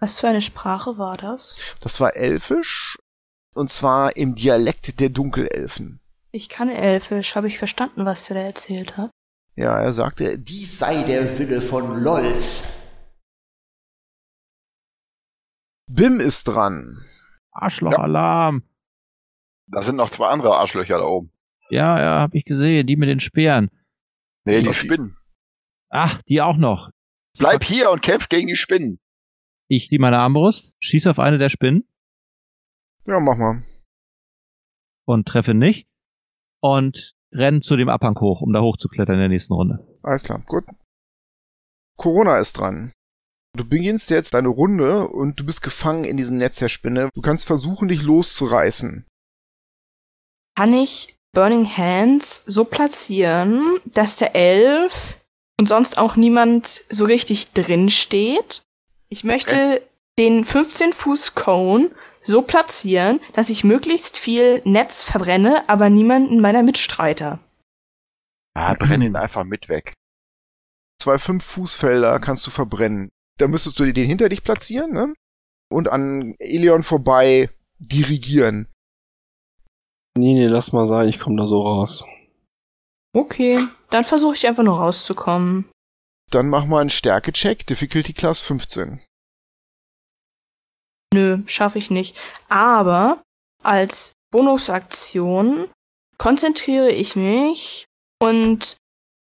[0.00, 1.56] Was für eine Sprache war das?
[1.80, 2.98] Das war elfisch,
[3.54, 6.01] und zwar im Dialekt der Dunkelelfen.
[6.32, 7.36] Ich kann Elfisch.
[7.36, 9.10] Habe ich verstanden, was der da erzählt hat?
[9.54, 12.62] Ja, er sagte, dies sei der Wille von Lolz.
[15.90, 16.96] Bim ist dran.
[17.52, 18.62] Arschlochalarm.
[19.70, 21.30] Da sind noch zwei andere Arschlöcher da oben.
[21.68, 22.86] Ja, ja, hab ich gesehen.
[22.86, 23.70] Die mit den Speeren.
[24.44, 24.76] Nee, die Okay.
[24.78, 25.16] Spinnen.
[25.90, 26.90] Ach, die auch noch.
[27.38, 28.98] Bleib hier und kämpf gegen die Spinnen.
[29.68, 31.86] Ich zieh meine Armbrust, schieß auf eine der Spinnen
[33.06, 33.62] Ja, mach mal.
[35.06, 35.88] und treffe nicht.
[36.62, 39.86] Und renn zu dem Abhang hoch, um da hochzuklettern in der nächsten Runde.
[40.02, 40.64] Alles klar, gut.
[41.96, 42.92] Corona ist dran.
[43.54, 47.10] Du beginnst jetzt deine Runde und du bist gefangen in diesem Netz der Spinne.
[47.14, 49.04] Du kannst versuchen, dich loszureißen.
[50.56, 55.18] Kann ich Burning Hands so platzieren, dass der Elf
[55.58, 58.62] und sonst auch niemand so richtig drin steht?
[59.08, 59.82] Ich möchte
[60.18, 61.90] den 15 Fuß Cone
[62.22, 67.38] so platzieren, dass ich möglichst viel Netz verbrenne, aber niemanden meiner Mitstreiter.
[68.54, 69.94] Ah, brenn ihn einfach mit weg.
[71.00, 73.08] Zwei fünf Fußfelder kannst du verbrennen.
[73.38, 75.14] Da müsstest du den hinter dich platzieren, ne?
[75.70, 78.68] Und an Elion vorbei dirigieren.
[80.16, 82.04] Nee, nee, lass mal sein, ich komme da so raus.
[83.14, 83.58] Okay,
[83.90, 85.70] dann versuche ich einfach nur rauszukommen.
[86.30, 89.00] Dann mach mal einen Stärke-Check, Difficulty Class 15.
[91.12, 92.16] Nö, schaffe ich nicht.
[92.48, 93.22] Aber
[93.62, 95.68] als Bonusaktion
[96.18, 97.84] konzentriere ich mich
[98.20, 98.76] und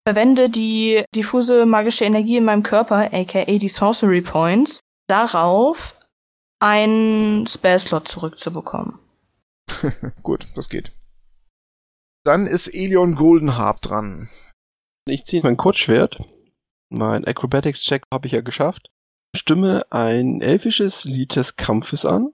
[0.06, 5.98] verwende die diffuse magische Energie in meinem Körper, aka die Sorcery Points, darauf,
[6.60, 8.98] einen Spellslot zurückzubekommen.
[10.22, 10.92] Gut, das geht.
[12.24, 14.28] Dann ist Elion Goldenharp dran.
[15.06, 16.20] Ich ziehe mein Kurzschwert.
[16.90, 18.90] Mein Acrobatics-Check habe ich ja geschafft.
[19.36, 22.32] Stimme ein elfisches Lied des Kampfes an,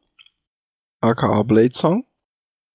[1.01, 2.07] aka Blade Song.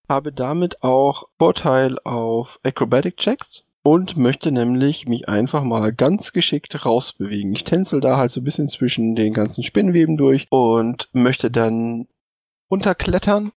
[0.08, 7.54] Habe damit auch Vorteil auf Acrobatic-Checks und möchte nämlich mich einfach mal ganz geschickt rausbewegen.
[7.56, 12.08] Ich tänzel da halt so ein bisschen zwischen den ganzen Spinnweben durch und möchte dann
[12.72, 13.52] runterklettern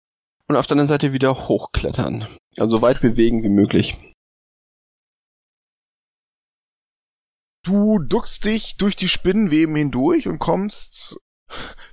[0.48, 2.27] und auf der anderen Seite wieder hochklettern.
[2.59, 3.96] Also weit bewegen wie möglich.
[7.64, 11.16] Du duckst dich durch die Spinnenweben hindurch und kommst.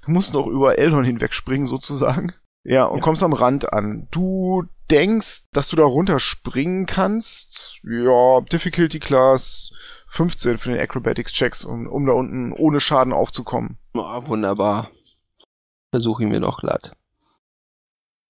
[0.06, 2.34] Du musst noch über Eldon hinwegspringen, sozusagen.
[2.64, 3.04] Ja, und Ja.
[3.04, 4.08] kommst am Rand an.
[4.12, 7.80] Du denkst, dass du da runterspringen kannst.
[7.84, 9.72] Ja, Difficulty Class
[10.08, 13.78] 15 für den Acrobatics Checks, um, um da unten ohne Schaden aufzukommen.
[13.96, 14.90] Ah, wunderbar.
[15.92, 16.94] Versuche ich mir doch glatt.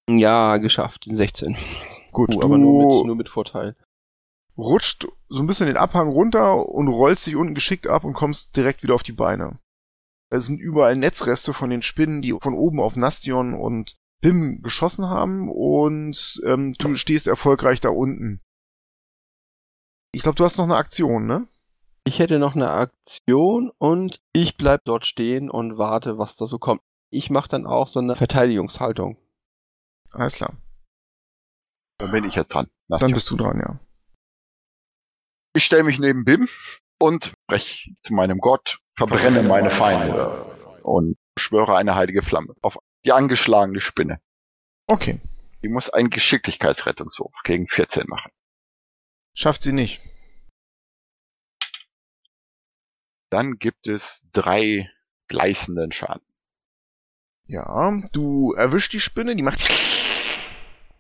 [0.10, 1.06] Ja, geschafft.
[1.06, 1.56] 16.
[2.12, 3.76] Gut, Uh, aber nur mit, nur mit Vorteil.
[4.60, 8.56] Rutscht so ein bisschen den Abhang runter und rollst dich unten geschickt ab und kommst
[8.56, 9.60] direkt wieder auf die Beine.
[10.32, 15.06] Es sind überall Netzreste von den Spinnen, die von oben auf Nastion und Bim geschossen
[15.06, 18.42] haben und ähm, du stehst erfolgreich da unten.
[20.12, 21.48] Ich glaube, du hast noch eine Aktion, ne?
[22.04, 26.58] Ich hätte noch eine Aktion und ich bleib dort stehen und warte, was da so
[26.58, 26.82] kommt.
[27.12, 29.18] Ich mache dann auch so eine Verteidigungshaltung.
[30.12, 30.58] Alles klar.
[32.00, 32.66] Dann bin ich jetzt dran.
[32.88, 33.14] Dann Nastja.
[33.14, 33.80] bist du dran, ja.
[35.60, 36.48] Ich stelle mich neben Bim
[37.00, 40.46] und sprech zu meinem Gott, verbrenne meine Feinde
[40.84, 44.22] und schwöre eine heilige Flamme auf die angeschlagene Spinne.
[44.88, 45.20] Okay.
[45.62, 48.32] Die muss einen Geschicklichkeitsrettungswurf gegen 14 machen.
[49.34, 50.02] Schafft sie nicht.
[53.30, 54.90] Dann gibt es drei
[55.28, 56.26] gleißenden Schaden.
[57.48, 59.60] Ja, du erwischst die Spinne, die macht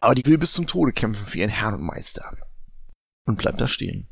[0.02, 2.36] Aber die will bis zum Tode kämpfen für ihren Herrn und Meister.
[3.24, 4.10] Und bleibt da stehen.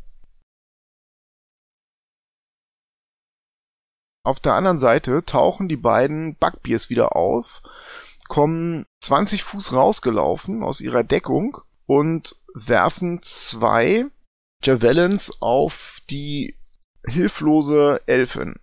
[4.27, 7.61] Auf der anderen Seite tauchen die beiden Bugbears wieder auf,
[8.27, 14.05] kommen 20 Fuß rausgelaufen aus ihrer Deckung und werfen zwei
[14.61, 16.57] Javelins auf die
[17.05, 18.55] hilflose Elfin.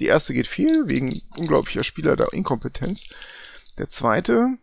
[0.00, 3.10] Die erste geht viel, wegen unglaublicher Spieler der Inkompetenz.
[3.78, 4.58] Der zweite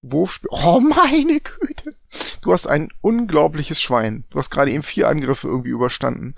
[0.00, 0.48] Wurfspiel.
[0.50, 1.94] Oh meine Güte!
[2.40, 4.24] Du hast ein unglaubliches Schwein.
[4.30, 6.36] Du hast gerade eben vier Angriffe irgendwie überstanden.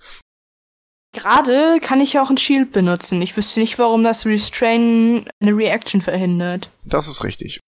[1.13, 3.21] Gerade kann ich auch ein Shield benutzen.
[3.23, 6.71] Ich wüsste nicht, warum das Restrain eine Reaction verhindert.
[6.85, 7.61] Das ist richtig.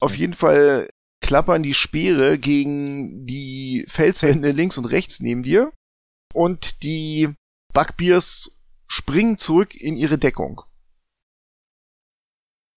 [0.00, 0.88] Auf jeden Fall
[1.20, 5.72] klappern die Speere gegen die Felswände links und rechts neben dir
[6.32, 7.34] und die
[7.72, 10.62] Bugbears springen zurück in ihre Deckung.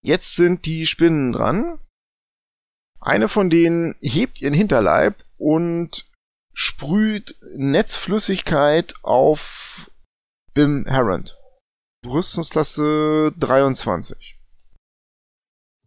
[0.03, 1.79] Jetzt sind die Spinnen dran.
[2.99, 6.05] Eine von denen hebt ihren Hinterleib und
[6.53, 9.91] sprüht Netzflüssigkeit auf
[10.53, 11.37] Bim Harrand.
[12.05, 14.37] Rüstungsklasse 23.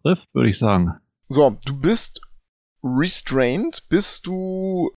[0.02, 1.00] Trifft, würde ich sagen.
[1.28, 2.20] So, du bist
[2.82, 4.92] restrained, bis du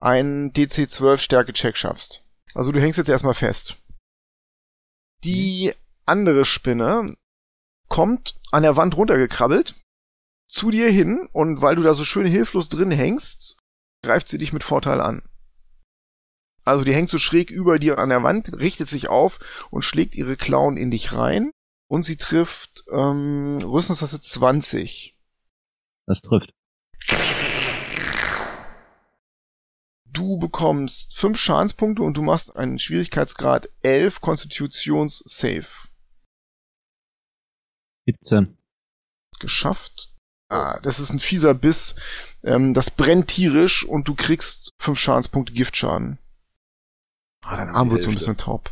[0.00, 2.24] einen DC-12 Stärke-Check schaffst.
[2.54, 3.82] Also du hängst jetzt erstmal fest.
[5.24, 5.72] Die
[6.06, 7.14] andere Spinne
[7.88, 9.74] kommt an der Wand runtergekrabbelt
[10.46, 13.58] zu dir hin und weil du da so schön hilflos drin hängst,
[14.02, 15.22] greift sie dich mit Vorteil an.
[16.64, 19.38] Also die hängt so schräg über dir an der Wand, richtet sich auf
[19.70, 21.50] und schlägt ihre Klauen in dich rein
[21.88, 25.16] und sie trifft ähm, Rüstungstasse 20.
[26.06, 26.52] Das trifft.
[30.04, 35.68] Du bekommst 5 Schadenspunkte und du machst einen Schwierigkeitsgrad 11 Konstitutions Save.
[38.06, 38.58] 17.
[39.38, 40.17] Geschafft.
[40.48, 41.96] Ah, das ist ein fieser Biss.
[42.42, 46.18] Ähm, das brennt tierisch und du kriegst 5 Schadenspunkte Giftschaden.
[47.44, 48.70] Ah, dein Arm wird so ein bisschen taub.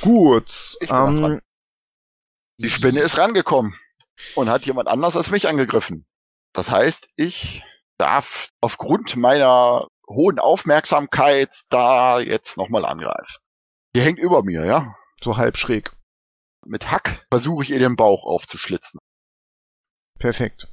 [0.00, 0.78] Gut.
[0.82, 1.40] Ähm.
[2.58, 3.74] Die Spinne ist rangekommen
[4.34, 6.06] und hat jemand anders als mich angegriffen.
[6.52, 7.62] Das heißt, ich
[7.98, 13.38] darf aufgrund meiner hohen Aufmerksamkeit da jetzt nochmal angreifen.
[13.94, 14.94] Die hängt über mir, ja?
[15.22, 15.92] so halb schräg.
[16.64, 19.00] Mit Hack versuche ich ihr den Bauch aufzuschlitzen
[20.18, 20.68] Perfekt.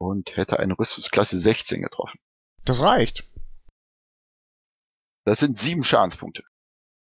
[0.00, 2.18] Und hätte eine Rüstungsklasse 16 getroffen.
[2.64, 3.28] Das reicht.
[5.26, 6.42] Das sind sieben Schadenspunkte.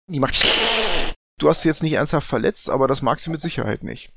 [0.07, 0.35] Die macht.
[1.37, 4.11] Du hast sie jetzt nicht ernsthaft verletzt, aber das mag sie mit Sicherheit nicht.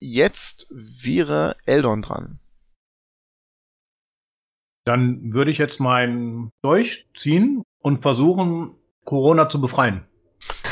[0.00, 2.38] Jetzt wäre Eldon dran.
[4.84, 10.06] Dann würde ich jetzt meinen Dolch ziehen und versuchen, Corona zu befreien.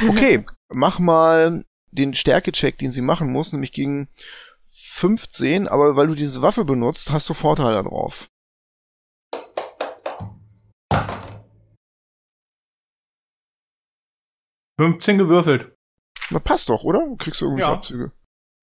[0.09, 4.09] Okay, mach mal den Stärkecheck, den sie machen muss, nämlich gegen
[4.73, 8.29] 15, aber weil du diese Waffe benutzt, hast du Vorteile darauf.
[14.79, 15.73] Fünfzehn gewürfelt.
[16.31, 17.05] Na passt doch, oder?
[17.19, 17.73] Kriegst du irgendwie Ja.
[17.73, 18.13] Abzüge.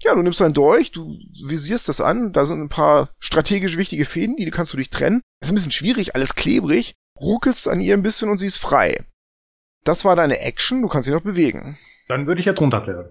[0.04, 4.06] Ja, du nimmst dein Dolch, du visierst das an, da sind ein paar strategisch wichtige
[4.06, 5.22] Fäden, die kannst du dich trennen.
[5.42, 9.06] Ist ein bisschen schwierig, alles klebrig, ruckelst an ihr ein bisschen und sie ist frei.
[9.86, 11.78] Das war deine Action, du kannst sie noch bewegen.
[12.08, 13.10] Dann würde ich jetzt runterklettern.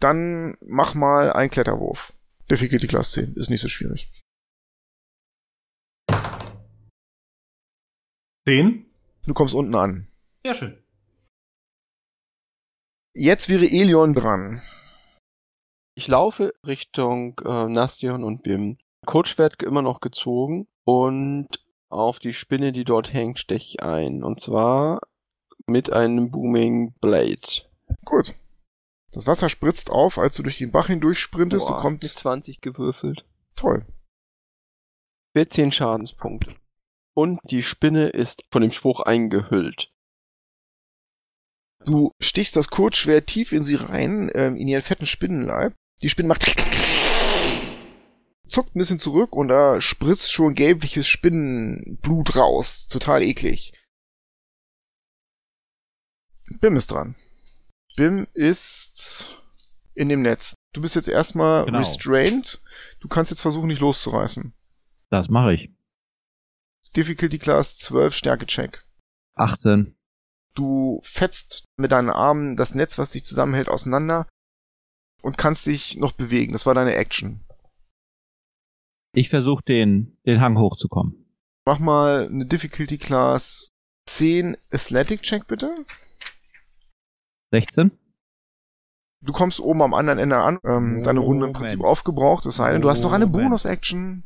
[0.00, 2.12] Dann mach mal einen Kletterwurf.
[2.50, 4.10] Difficulty Class 10, ist nicht so schwierig.
[8.48, 8.86] Zehn?
[9.26, 10.08] Du kommst unten an.
[10.44, 10.82] Ja, schön.
[13.14, 14.62] Jetzt wäre Elion dran.
[15.94, 18.78] Ich laufe Richtung äh, Nastion und Bim.
[19.04, 21.48] Coach wird immer noch gezogen und
[21.90, 24.22] auf die Spinne, die dort hängt, steche ich ein.
[24.22, 25.00] Und zwar
[25.66, 27.64] mit einem Booming Blade.
[28.04, 28.34] Gut.
[29.12, 31.66] Das Wasser spritzt auf, als du durch den Bach hindurch sprintest.
[31.66, 32.02] Boah, du kommst.
[32.02, 33.24] mit 20 gewürfelt.
[33.56, 33.84] Toll.
[35.34, 36.54] 14 Schadenspunkte.
[37.14, 39.92] Und die Spinne ist von dem Spruch eingehüllt.
[41.84, 45.74] Du stichst das Kurzschwert tief in sie rein, ähm, in ihren fetten Spinnenleib.
[46.02, 46.44] Die Spinne macht
[48.48, 52.88] zuckt ein bisschen zurück und da spritzt schon gelbliches Spinnenblut raus.
[52.88, 53.72] Total eklig.
[56.60, 57.14] Bim ist dran.
[57.96, 59.36] Bim ist
[59.94, 60.54] in dem Netz.
[60.72, 61.78] Du bist jetzt erstmal Genau.
[61.78, 62.60] restrained.
[63.00, 64.52] Du kannst jetzt versuchen, dich loszureißen.
[65.10, 65.70] Das mache ich.
[66.96, 68.84] Difficulty Class 12, Stärke Check.
[69.34, 69.96] 18.
[70.54, 74.28] Du fetzt mit deinen Armen das Netz, was dich zusammenhält, auseinander
[75.22, 76.52] und kannst dich noch bewegen.
[76.52, 77.44] Das war deine Action.
[79.12, 81.26] Ich versuche den, den Hang hochzukommen.
[81.66, 83.68] Mach mal eine Difficulty Class
[84.06, 85.84] 10 Athletic Check bitte.
[87.52, 87.90] 16?
[89.22, 91.56] Du kommst oben am anderen Ende an, ähm, deine Runde im Moment.
[91.56, 93.26] Prinzip aufgebraucht, es sei denn, du hast noch eine.
[93.26, 94.24] Bonus-Action.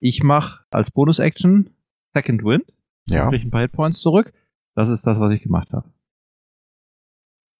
[0.00, 1.74] Ich mache als Bonus-Action
[2.14, 2.72] Second Wind,
[3.08, 3.28] Ja.
[3.28, 4.32] kriege ein paar Hitpoints zurück.
[4.76, 5.90] Das ist das, was ich gemacht habe.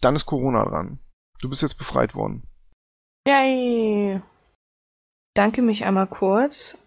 [0.00, 1.00] Dann ist Corona dran.
[1.40, 2.44] Du bist jetzt befreit worden.
[3.26, 4.22] Yay!
[5.34, 6.78] Danke mich einmal kurz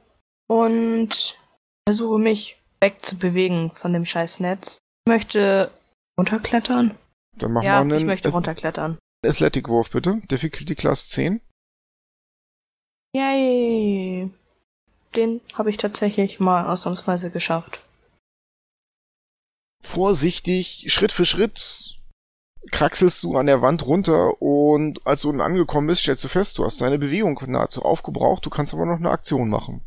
[0.47, 1.37] und
[1.87, 4.77] versuche mich wegzubewegen von dem scheiß Netz.
[5.05, 5.71] Ich möchte
[6.17, 6.97] runterklettern.
[7.37, 8.97] Dann mach ja, ich einen möchte Ath- runterklettern.
[9.25, 10.21] Athletic-Wurf bitte.
[10.29, 11.41] Difficulty Class 10.
[13.15, 14.31] Yay!
[15.15, 17.81] Den habe ich tatsächlich mal ausnahmsweise geschafft.
[19.83, 21.97] Vorsichtig, Schritt für Schritt,
[22.71, 26.57] kraxelst du an der Wand runter und als du unten angekommen bist, stellst du fest,
[26.57, 29.83] du hast deine Bewegung nahezu aufgebraucht, du kannst aber noch eine Aktion machen.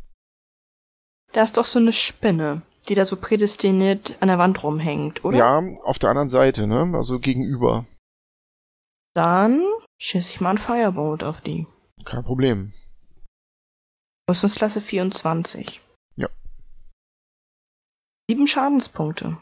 [1.31, 5.37] Da ist doch so eine Spinne, die da so prädestiniert an der Wand rumhängt, oder?
[5.37, 6.91] Ja, auf der anderen Seite, ne?
[6.93, 7.85] Also gegenüber.
[9.15, 9.61] Dann
[10.01, 11.67] schieße ich mal ein Firebolt auf die.
[12.03, 12.73] Kein Problem.
[14.29, 15.81] Rüstungsklasse 24.
[16.15, 16.27] Ja.
[18.29, 19.37] Sieben Schadenspunkte.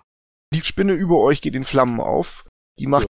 [0.54, 2.46] Die Spinne über euch geht in Flammen auf.
[2.80, 3.08] Die macht.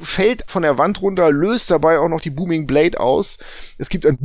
[0.00, 3.38] fällt von der Wand runter, löst dabei auch noch die Booming Blade aus.
[3.78, 4.18] Es gibt ein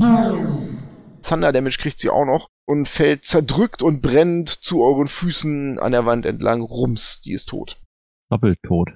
[1.24, 5.92] Thunder Damage kriegt sie auch noch und fällt zerdrückt und brennt zu euren Füßen an
[5.92, 6.62] der Wand entlang.
[6.62, 7.82] Rums, die ist tot.
[8.30, 8.90] Doppelt tot.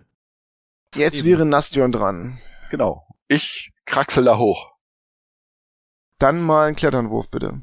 [0.95, 1.29] Jetzt Eben.
[1.29, 2.39] wäre Nastion dran.
[2.69, 3.07] Genau.
[3.27, 4.73] Ich kraxel da hoch.
[6.19, 7.61] Dann mal einen Kletternwurf bitte.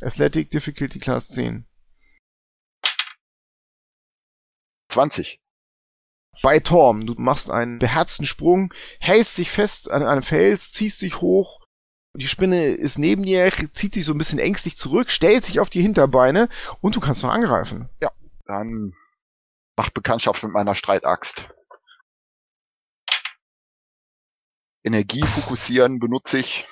[0.00, 1.66] Athletic Difficulty Class 10.
[4.88, 5.40] 20.
[6.42, 11.20] Bei Torm, du machst einen beherzten Sprung, hältst dich fest an einem Fels, ziehst dich
[11.20, 11.63] hoch.
[12.16, 15.68] Die Spinne ist neben dir, zieht sich so ein bisschen ängstlich zurück, stellt sich auf
[15.68, 16.48] die Hinterbeine
[16.80, 17.88] und du kannst noch angreifen.
[18.00, 18.12] Ja.
[18.46, 18.94] Dann
[19.76, 21.48] mach Bekanntschaft mit meiner Streitaxt.
[24.84, 26.66] Energie fokussieren benutze ich.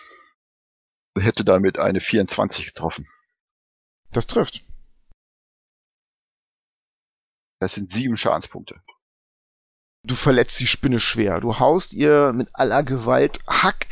[1.19, 3.09] Hätte damit eine 24 getroffen.
[4.13, 4.65] Das trifft.
[7.59, 8.81] Das sind sieben Schadenspunkte.
[10.05, 11.41] Du verletzt die Spinne schwer.
[11.41, 13.89] Du haust ihr mit aller Gewalt Hack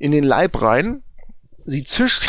[0.00, 1.04] in den Leib rein.
[1.64, 2.28] Sie zischt,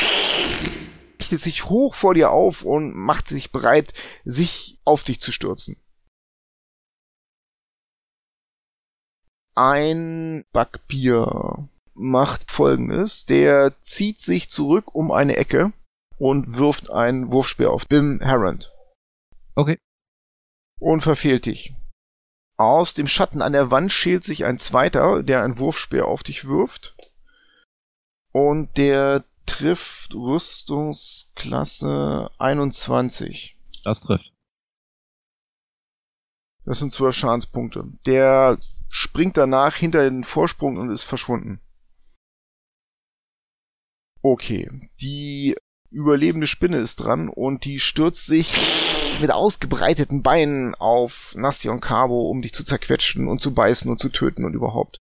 [1.20, 3.94] richtet sich hoch vor dir auf und macht sich bereit,
[4.24, 5.78] sich auf dich zu stürzen.
[9.56, 13.26] Ein Backbier macht folgendes.
[13.26, 15.74] Der zieht sich zurück um eine Ecke
[16.18, 18.74] und wirft ein Wurfspeer auf Bim Harrand.
[19.56, 19.78] Okay.
[20.80, 21.74] Und verfehlt dich.
[22.58, 26.48] Aus dem Schatten an der Wand schält sich ein zweiter, der ein Wurfspeer auf dich
[26.48, 26.96] wirft.
[28.32, 33.58] Und der trifft Rüstungsklasse 21.
[33.84, 34.32] Das trifft.
[36.66, 37.86] Das sind zwölf Schadenspunkte.
[38.06, 38.58] Der
[38.88, 41.60] springt danach hinter den Vorsprung und ist verschwunden.
[44.22, 45.58] Okay, die
[45.90, 48.56] überlebende Spinne ist dran und die stürzt sich
[49.20, 54.00] mit ausgebreiteten Beinen auf Nastia und Cabo, um dich zu zerquetschen und zu beißen und
[54.00, 55.00] zu töten und überhaupt.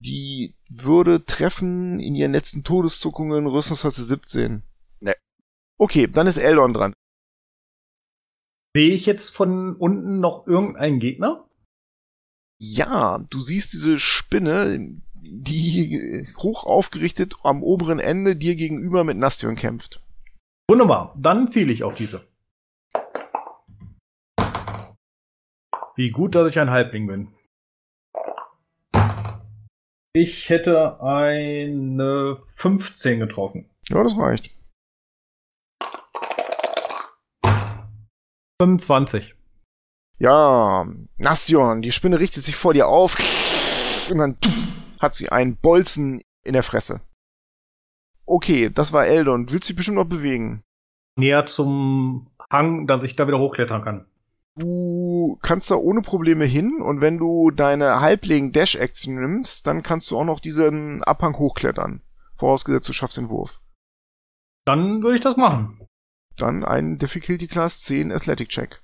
[0.00, 4.62] Die würde treffen in ihren letzten Todeszuckungen Rüstungsklasse 17.
[5.00, 5.14] Ne.
[5.78, 6.94] Okay, dann ist Eldon dran.
[8.74, 11.44] Sehe ich jetzt von unten noch irgendeinen Gegner?
[12.62, 19.56] Ja, du siehst diese Spinne, die hoch aufgerichtet am oberen Ende dir gegenüber mit Nastion
[19.56, 20.02] kämpft.
[20.70, 22.26] Wunderbar, dann ziele ich auf diese.
[25.96, 27.28] Wie gut, dass ich ein Halbling bin.
[30.12, 33.70] Ich hätte eine 15 getroffen.
[33.88, 34.50] Ja, das reicht.
[38.60, 39.36] 25.
[40.18, 40.86] Ja,
[41.16, 43.16] Nastion, die Spinne richtet sich vor dir auf
[44.10, 44.36] und dann
[44.98, 47.00] hat sie einen Bolzen in der Fresse.
[48.26, 49.48] Okay, das war Eldon.
[49.50, 50.64] Willst du dich bestimmt noch bewegen?
[51.16, 54.09] Näher zum Hang, dass ich da wieder hochklettern kann.
[54.56, 60.18] Du kannst da ohne Probleme hin und wenn du deine Halbling-Dash-Action nimmst, dann kannst du
[60.18, 62.02] auch noch diesen Abhang hochklettern.
[62.36, 63.60] Vorausgesetzt, du schaffst den Wurf.
[64.64, 65.86] Dann würde ich das machen.
[66.36, 68.82] Dann ein Difficulty Class 10 Athletic Check.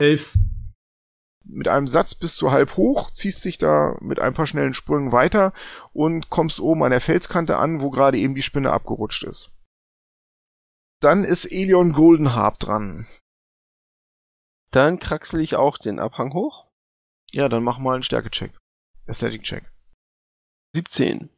[0.00, 0.36] 11.
[1.44, 5.12] Mit einem Satz bist du halb hoch, ziehst dich da mit ein paar schnellen Sprüngen
[5.12, 5.52] weiter
[5.92, 9.50] und kommst oben an der Felskante an, wo gerade eben die Spinne abgerutscht ist.
[11.00, 13.06] Dann ist Elion Goldenharp dran.
[14.70, 16.66] Dann kraxel ich auch den Abhang hoch.
[17.30, 18.56] Ja, dann mach mal einen Stärke-Check.
[19.06, 19.70] Athletic-Check.
[20.74, 21.30] 17.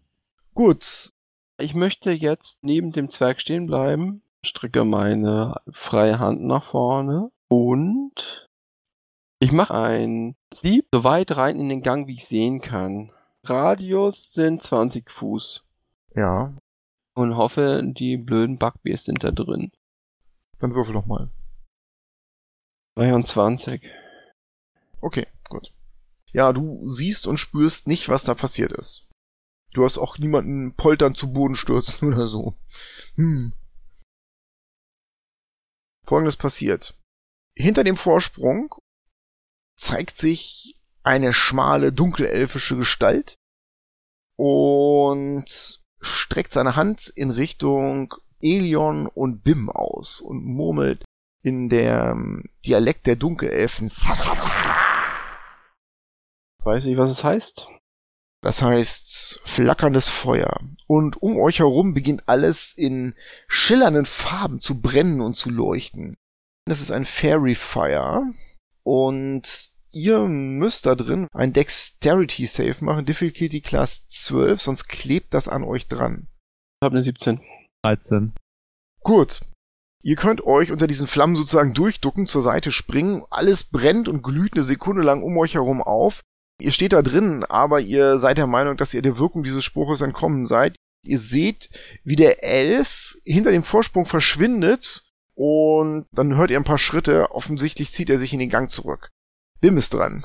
[0.55, 1.11] Gut.
[1.59, 8.49] Ich möchte jetzt neben dem Zwerg stehen bleiben, strecke meine freie Hand nach vorne und
[9.41, 13.13] Ich mache ein Sleep so weit rein in den Gang, wie ich sehen kann.
[13.45, 15.65] Radius sind 20 Fuß.
[16.15, 16.55] Ja,
[17.21, 19.71] Und hoffe, die blöden Bugbears sind da drin.
[20.59, 21.31] dann würfel doch mal.
[22.95, 23.93] 23.
[25.03, 25.71] Okay, gut.
[26.33, 29.07] Ja, du siehst und spürst nicht, was da passiert ist.
[29.75, 32.57] Du hast auch niemanden poltern zu Boden stürzen oder so.
[33.17, 33.53] Hm.
[36.07, 36.99] Folgendes passiert.
[37.55, 38.75] Hinter dem Vorsprung
[39.77, 43.37] zeigt sich eine schmale, dunkelelfische Gestalt
[44.37, 51.05] und streckt seine Hand in Richtung Elion und Bim aus und murmelt
[51.43, 53.91] in der ähm, Dialekt der Dunkelelfen.
[56.63, 57.69] Weiß ich, was es heißt?
[58.43, 60.61] Das heißt flackerndes Feuer.
[60.87, 63.15] Und um euch herum beginnt alles in
[63.49, 66.17] schillernden Farben zu brennen und zu leuchten.
[66.67, 68.23] Das ist ein Fairy Fire.
[68.83, 75.49] Und ihr müsst da drin ein Dexterity Save machen, Difficulty Class 12, sonst klebt das
[75.49, 76.29] an euch dran.
[76.81, 77.41] Ich habe eine 17.
[77.85, 78.33] 13.
[79.03, 79.41] Gut.
[80.03, 83.25] Ihr könnt euch unter diesen Flammen sozusagen durchducken, zur Seite springen.
[83.29, 86.23] Alles brennt und glüht eine Sekunde lang um euch herum auf.
[86.59, 90.01] Ihr steht da drin, aber ihr seid der Meinung, dass ihr der Wirkung dieses Spruches
[90.01, 90.77] entkommen seid.
[91.03, 91.71] Ihr seht,
[92.05, 97.31] wie der Elf hinter dem Vorsprung verschwindet und dann hört ihr ein paar Schritte.
[97.31, 99.11] Offensichtlich zieht er sich in den Gang zurück.
[99.61, 100.25] Bim ist dran.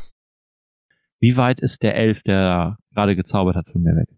[1.20, 4.10] Wie weit ist der Elf, der gerade gezaubert hat, von mir weg?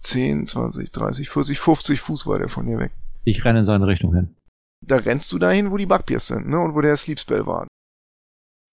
[0.00, 2.92] 10, 20, 30, 40, 50 Fuß weit er von dir weg.
[3.24, 4.36] Ich renne in seine Richtung hin.
[4.86, 6.60] Da rennst du dahin, wo die Bugbears sind, ne?
[6.60, 7.66] Und wo der Sleepspell war.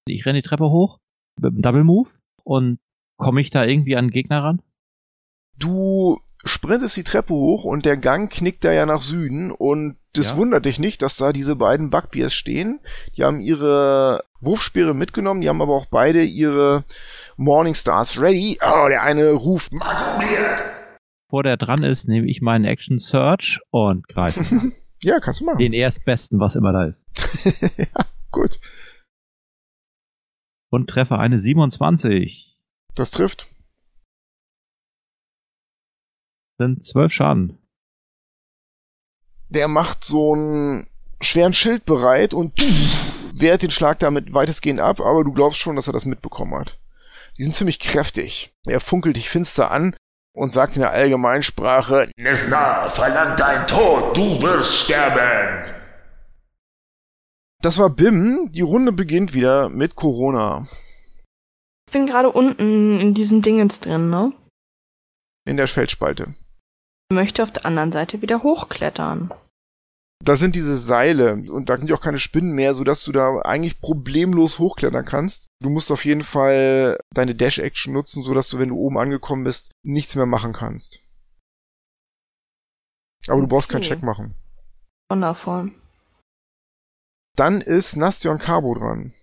[0.07, 0.97] Ich renne die Treppe hoch
[1.41, 2.09] mit einem Double Move
[2.43, 2.77] und
[3.17, 4.61] komme ich da irgendwie an den Gegner ran?
[5.57, 10.29] Du sprintest die Treppe hoch und der Gang knickt da ja nach Süden und das
[10.31, 10.37] Ja.
[10.37, 12.79] wundert dich nicht, dass da diese beiden Bugbears stehen.
[13.17, 16.83] Die haben ihre Wurfspeere mitgenommen, die haben aber auch beide ihre
[17.35, 18.57] Morningstars ready.
[18.61, 20.63] Oh, der eine ruft "Markiert!"
[21.27, 24.43] Bevor der dran ist, nehme ich meinen Action Search und greife.
[25.03, 25.59] Ja, kannst du machen.
[25.59, 27.05] den erstbesten, was immer da ist.
[27.77, 28.59] ja, gut.
[30.71, 32.57] Und treffe eine 27.
[32.95, 33.47] Das trifft.
[36.57, 37.57] Sind 12 Schaden.
[39.49, 40.87] Der macht so einen
[41.21, 42.53] schweren Schild bereit und
[43.33, 46.79] wehrt den Schlag damit weitestgehend ab, aber du glaubst schon, dass er das mitbekommen hat.
[47.37, 48.53] Die sind ziemlich kräftig.
[48.65, 49.95] Er funkelt dich finster an
[50.33, 55.73] und sagt in der Allgemeinsprache, Nesna verlangt dein Tod, du wirst sterben.
[57.61, 60.67] das war Bim, die Runde beginnt wieder mit Corona
[61.87, 64.31] Ich bin gerade unten in diesem Dingens drin, ne?
[65.45, 66.33] in der Feldspalte.
[67.11, 69.31] Ich möchte auf der anderen Seite wieder hochklettern.
[70.23, 73.41] Da sind diese Seile und da sind ja auch keine Spinnen mehr, sodass du da
[73.41, 75.49] eigentlich problemlos hochklettern kannst.
[75.61, 79.71] Du musst auf jeden Fall deine Dash-Action nutzen, sodass du, wenn du oben angekommen bist,
[79.83, 81.03] nichts mehr machen kannst.
[83.27, 83.89] Aber du brauchst keinen Okay.
[83.95, 84.33] Check machen.
[85.11, 85.71] Wundervoll.
[87.35, 89.13] Dann ist Nastion Cabo dran.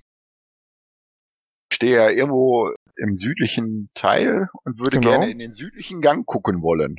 [1.70, 5.10] Ich stehe ja irgendwo im südlichen Teil und würde Genau.
[5.10, 6.96] gerne in den südlichen Gang gucken wollen.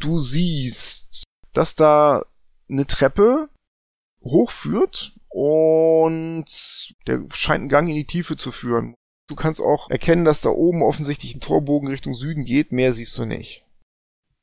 [0.00, 2.24] Du siehst, dass da
[2.68, 3.50] eine Treppe
[4.22, 6.46] hochführt und
[7.06, 8.94] der scheint einen Gang in die Tiefe zu führen.
[9.28, 12.72] Du kannst auch erkennen, dass da oben offensichtlich ein Torbogen Richtung Süden geht.
[12.72, 13.64] Mehr siehst du nicht.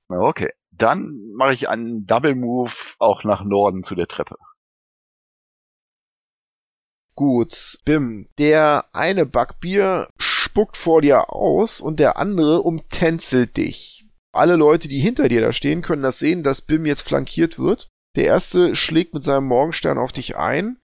[0.09, 4.37] Okay, dann mache ich einen Double Move auch nach Norden zu der Treppe.
[7.15, 8.27] Gut, Bim.
[8.37, 14.06] Der eine Backbier spuckt vor dir aus und der andere umtänzelt dich.
[14.37, 17.87] Alle Leute, die hinter dir da stehen, können das sehen, dass Bim jetzt flankiert wird.
[18.15, 20.77] Der erste schlägt mit seinem Morgenstern auf dich ein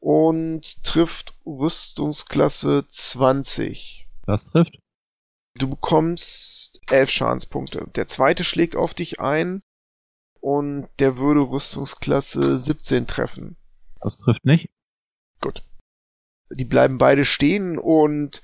[0.00, 4.08] und trifft Rüstungsklasse 20.
[4.26, 4.78] Das trifft.
[5.58, 7.88] Du bekommst 11 Schadenspunkte.
[7.96, 9.62] Der zweite schlägt auf dich ein
[10.40, 13.56] und der würde Rüstungsklasse 17 treffen.
[14.00, 14.68] Das trifft nicht.
[15.40, 15.64] Gut.
[16.50, 18.42] Die bleiben beide stehen und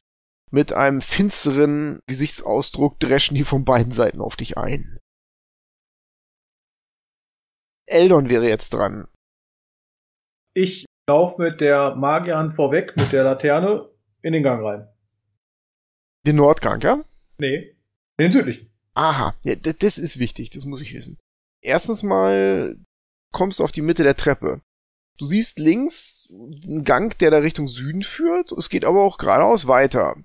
[0.50, 4.98] mit einem finsteren Gesichtsausdruck dreschen die von beiden Seiten auf dich ein.
[7.86, 9.08] Eldon wäre jetzt dran.
[10.54, 13.88] Ich laufe mit der Magierhand vorweg, mit der Laterne,
[14.22, 14.88] in den Gang rein.
[16.26, 17.04] Den Nordgang, ja?
[17.38, 17.76] Nee,
[18.18, 18.70] in den südlichen.
[18.94, 21.16] Aha, ja, das ist wichtig, das muss ich wissen.
[21.62, 22.76] Erstens mal
[23.32, 24.60] kommst du auf die Mitte der Treppe.
[25.18, 28.52] Du siehst links einen Gang, der da Richtung Süden führt.
[28.52, 30.16] Es geht aber auch geradeaus weiter.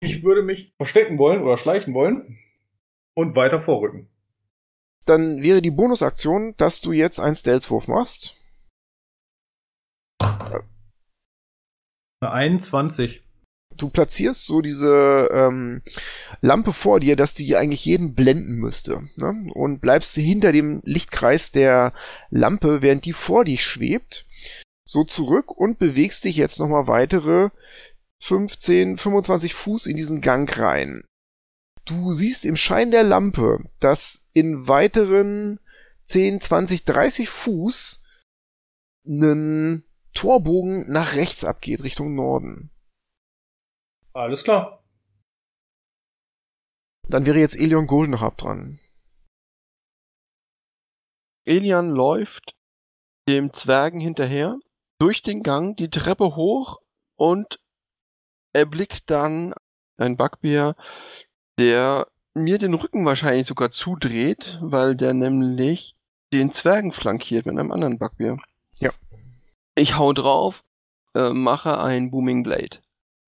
[0.00, 2.38] Ich würde mich verstecken wollen oder schleichen wollen
[3.14, 4.08] und weiter vorrücken.
[5.04, 8.36] Dann wäre die Bonusaktion, dass du jetzt einen Stealth-Wurf machst.
[12.20, 13.22] Eine 21.
[13.76, 15.82] Du platzierst so diese ähm,
[16.40, 19.08] Lampe vor dir, dass die eigentlich jeden blenden müsste.
[19.16, 19.50] Ne?
[19.54, 21.92] Und bleibst hinter dem Lichtkreis der
[22.30, 24.26] Lampe, während die vor dich schwebt,
[24.84, 27.50] so zurück und bewegst dich jetzt nochmal weitere
[28.22, 31.04] 15, 25 Fuß in diesen Gang rein.
[31.84, 35.58] Du siehst im Schein der Lampe, dass in weiteren
[36.06, 38.04] 10, 20, 30 Fuß
[39.06, 42.70] einen Torbogen nach rechts abgeht, Richtung Norden.
[44.12, 44.84] Alles klar.
[47.08, 48.78] Dann wäre jetzt Elion Goldenhab dran.
[51.44, 52.54] Elian läuft
[53.28, 54.58] dem Zwergen hinterher,
[54.98, 56.78] durch den Gang, die Treppe hoch
[57.16, 57.58] und
[58.52, 59.54] erblickt dann
[59.96, 60.74] ein Backbier,
[61.58, 65.96] der mir den Rücken wahrscheinlich sogar zudreht, weil der nämlich
[66.32, 68.38] den Zwergen flankiert mit einem anderen Backbier.
[68.74, 68.90] Ja.
[69.74, 70.64] Ich hau drauf,
[71.14, 72.78] äh, mache ein Booming Blade.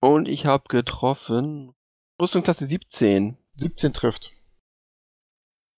[0.00, 1.74] Und ich habe getroffen.
[2.20, 3.36] Rüstungsklasse 17.
[3.56, 4.32] 17 trifft.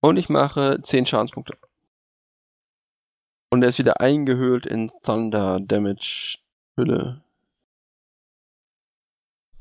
[0.00, 1.56] Und ich mache 10 Schadenspunkte.
[3.50, 6.38] Und er ist wieder eingehüllt in Thunder Damage
[6.76, 7.22] Hülle.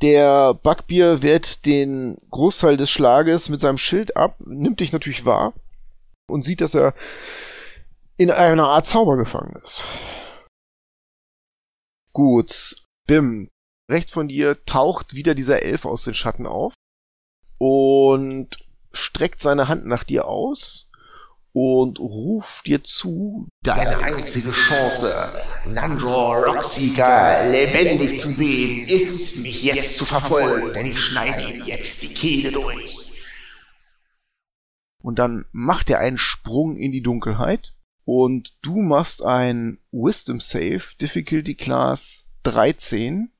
[0.04, 5.54] Der Backbier wehrt den Großteil des Schlages mit seinem Schild ab, nimmt dich natürlich wahr
[6.30, 6.94] und sieht, dass er
[8.18, 9.88] in einer Art Zauber gefangen ist.
[12.12, 12.76] Gut,
[13.08, 13.48] Bim,
[13.90, 16.74] rechts von dir taucht wieder dieser Elf aus den Schatten auf
[17.58, 18.58] und
[18.92, 20.92] streckt seine Hand nach dir aus
[21.54, 25.14] und ruft dir zu, Deine einzige Chance,
[25.66, 32.02] Nandor Roxika lebendig zu sehen, ist, mich jetzt zu verfolgen, denn ich schneide ihm jetzt
[32.02, 33.14] die Kehle durch.
[35.04, 37.76] und dann macht er einen Sprung in die Dunkelheit
[38.06, 43.32] und du machst ein Wisdom Save, Difficulty Class 13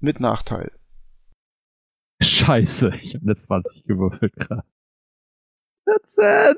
[0.00, 0.72] mit Nachteil.
[2.22, 4.64] Scheiße, ich habe eine 20 gewürfelt gerade.
[5.86, 6.56] 14!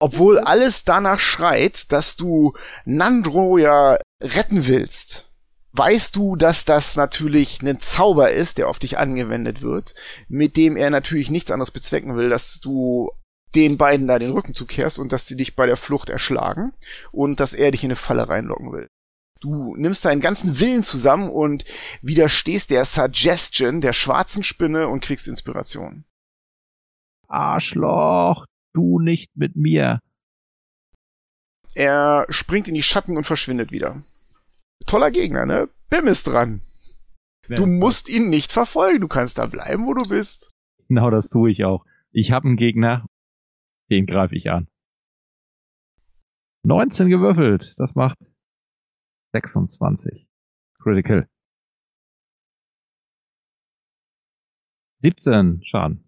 [0.00, 2.52] Obwohl alles danach schreit, dass du
[2.84, 5.30] Nandro ja retten willst,
[5.72, 9.94] weißt du, dass das natürlich ein Zauber ist, der auf dich angewendet wird,
[10.28, 13.10] mit dem er natürlich nichts anderes bezwecken will, dass du
[13.54, 16.72] den beiden da den Rücken zukehrst und dass sie dich bei der Flucht erschlagen
[17.12, 18.88] und dass er dich in eine Falle reinlocken will.
[19.40, 21.64] Du nimmst deinen ganzen Willen zusammen und
[22.02, 26.04] widerstehst der Suggestion der schwarzen Spinne und kriegst Inspiration.
[27.34, 30.00] Arschloch, du nicht mit mir.
[31.74, 34.02] Er springt in die Schatten und verschwindet wieder.
[34.86, 35.68] Toller Gegner, ne?
[35.90, 36.60] Bim ist dran.
[37.48, 37.78] Wer Du ist das?
[37.80, 39.00] musst ihn nicht verfolgen.
[39.00, 40.50] Du kannst da bleiben, wo du bist.
[40.88, 41.84] Genau das tue ich auch.
[42.12, 43.06] Ich habe einen Gegner,
[43.90, 44.68] den greife ich an.
[46.66, 48.16] 19 gewürfelt, das macht
[49.32, 50.26] 26.
[50.80, 51.26] Critical.
[55.02, 56.03] 17 Schaden.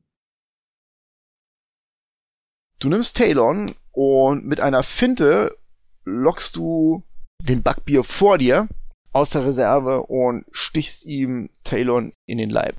[2.86, 5.56] Du nimmst Talon und mit einer Finte
[6.04, 7.02] lockst du
[7.42, 8.68] den Backbier vor dir
[9.12, 12.76] aus der Reserve und stichst ihm Talon in den Leib.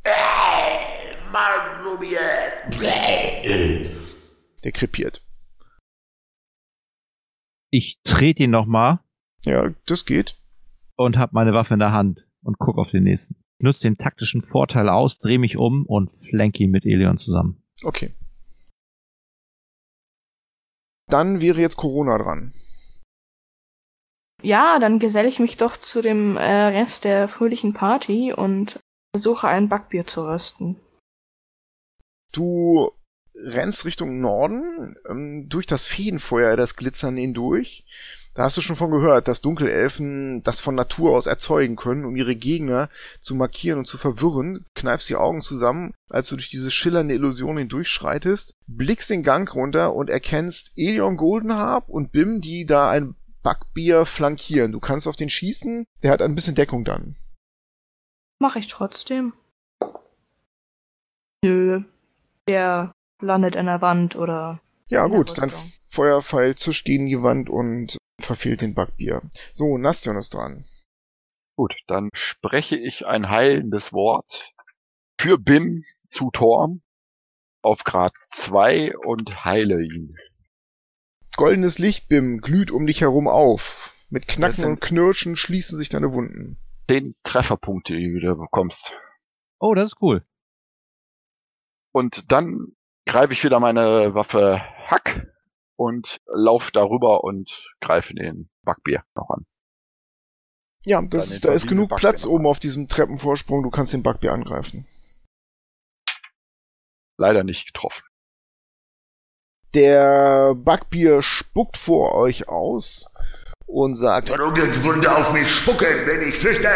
[4.64, 5.26] Der krepiert.
[7.70, 9.02] Ich trete ihn nochmal
[9.44, 10.38] Ja, das geht.
[10.96, 13.36] und habe meine Waffe in der Hand und guck auf den nächsten.
[13.60, 17.62] Nutze den taktischen Vorteil aus, drehe mich um und flank ihn mit Elion zusammen.
[17.84, 18.16] Okay.
[21.10, 22.54] Dann wäre jetzt Corona dran.
[24.44, 28.80] Ja, dann geselle ich mich doch zu dem äh, Rest der fröhlichen Party und
[29.16, 30.80] versuche ein Backbier zu rösten.
[32.32, 32.92] Du
[33.34, 37.86] rennst Richtung Norden, ähm, durch das Feenfeuer, das Glitzern hindurch.
[38.38, 42.16] Da hast du schon von gehört, dass Dunkelelfen das von Natur aus erzeugen können, um
[42.16, 42.88] ihre Gegner
[43.20, 44.68] zu markieren und zu verwirren.
[44.76, 49.96] Kneifst die Augen zusammen, als du durch diese schillernde Illusion hindurchschreitest, blickst den Gang runter
[49.96, 54.72] und erkennst Elion Goldenharp und Bim, die da ein Backbier flankieren.
[54.72, 57.16] Du kannst auf den schießen, der hat ein bisschen Deckung dann.
[58.38, 59.34] Mache ich trotzdem.
[61.44, 61.82] Nö.
[62.48, 64.62] Der landet an der Wand oder.
[64.90, 65.52] Ja gut, Rüstung.
[65.88, 69.22] Feuerpfeil zischt gegen die Wand und verfehlt den Backbier.
[69.54, 70.66] So, Nastion ist dran.
[71.56, 74.54] Gut, dann spreche ich ein heilendes Wort
[75.20, 76.82] für Bim zu Torm
[77.62, 80.16] auf Grad 2 und heile ihn.
[81.36, 83.96] Goldenes Licht, Bim, glüht um dich herum auf.
[84.10, 86.58] Mit Knacken und Knirschen schließen sich deine Wunden.
[86.90, 88.94] 10 Trefferpunkte, die du wieder bekommst.
[89.60, 90.26] Oh, das ist cool.
[91.92, 95.28] Und dann greife ich wieder meine Waffe Hack
[95.78, 99.46] und lauf darüber und greife den Backbier noch an.
[100.84, 103.64] Ja, das da ist genug Platz oben auf diesem Treppenvorsprung.
[103.64, 104.86] Du kannst den Bugbear angreifen.
[107.18, 108.04] Leider nicht getroffen.
[109.74, 113.12] Der Bugbear spuckt vor euch aus
[113.66, 116.70] und sagt, Verrückt auf mich spucken, wenn ich flüchte.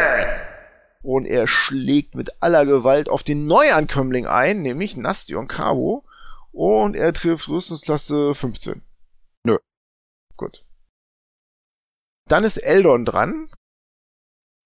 [1.02, 6.04] und er schlägt mit aller Gewalt auf den Neuankömmling ein, nämlich Nastion Cabo.
[6.52, 8.82] Und er trifft Rüstungsklasse 15.
[10.42, 10.66] Gut.
[12.28, 13.52] Dann ist Eldon dran.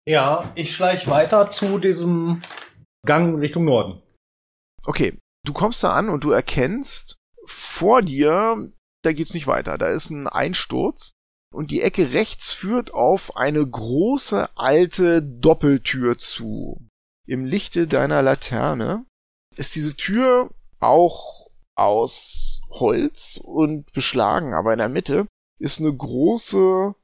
[0.08, 2.42] Ja, ich schleich weiter zu diesem
[3.06, 4.02] Gang Richtung Norden.
[4.86, 8.72] Okay, du kommst da an und du erkennst vor dir,
[9.04, 9.78] da geht's nicht weiter.
[9.78, 11.12] Da ist ein Einsturz
[11.54, 16.88] und die Ecke rechts führt auf eine große alte Doppeltür zu.
[17.28, 19.06] Im Lichte deiner Laterne
[19.58, 25.28] ist diese Tür auch aus Holz und beschlagen, aber in der Mitte
[25.60, 26.96] ist eine große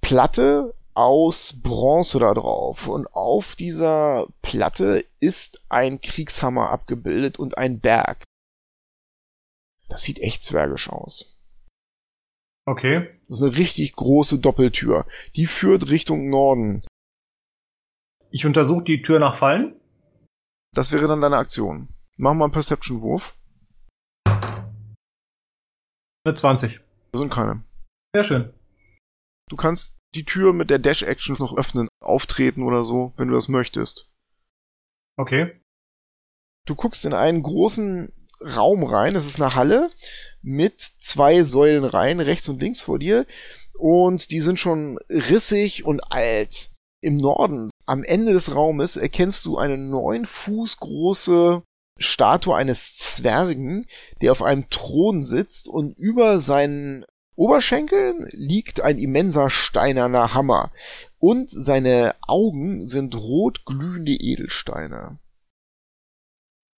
[0.00, 2.88] Platte aus Bronze da drauf.
[2.88, 8.24] Und auf dieser Platte ist ein Kriegshammer abgebildet und ein Berg.
[9.88, 11.38] Das sieht echt zwergisch aus.
[12.66, 13.08] Okay.
[13.28, 15.06] Das ist eine richtig große Doppeltür.
[15.36, 16.84] Die führt Richtung Norden.
[18.30, 19.80] Ich untersuche die Tür nach Fallen.
[20.74, 21.88] Das wäre dann deine Aktion.
[22.16, 23.36] Mach mal einen Perception-Wurf.
[26.24, 26.80] Eine 20.
[27.12, 27.62] Da sind keine.
[28.14, 28.52] Sehr schön.
[29.48, 33.48] Du kannst die Tür mit der Dash-Action noch öffnen, auftreten oder so, wenn du das
[33.48, 34.10] möchtest.
[35.16, 35.60] Okay.
[36.66, 39.90] Du guckst in einen großen Raum rein, das ist eine Halle
[40.42, 43.26] mit zwei Säulen rein, rechts und links vor dir.
[43.78, 46.70] Und die sind schon rissig und alt.
[47.00, 51.62] Im Norden, am Ende des Raumes, erkennst du eine neun Fuß große
[51.98, 53.86] Statue eines Zwergen,
[54.20, 57.04] der auf einem Thron sitzt und über seinen
[57.38, 60.72] Oberschenkeln liegt ein immenser steinerner Hammer.
[61.20, 65.20] Und seine Augen sind rot glühende Edelsteine.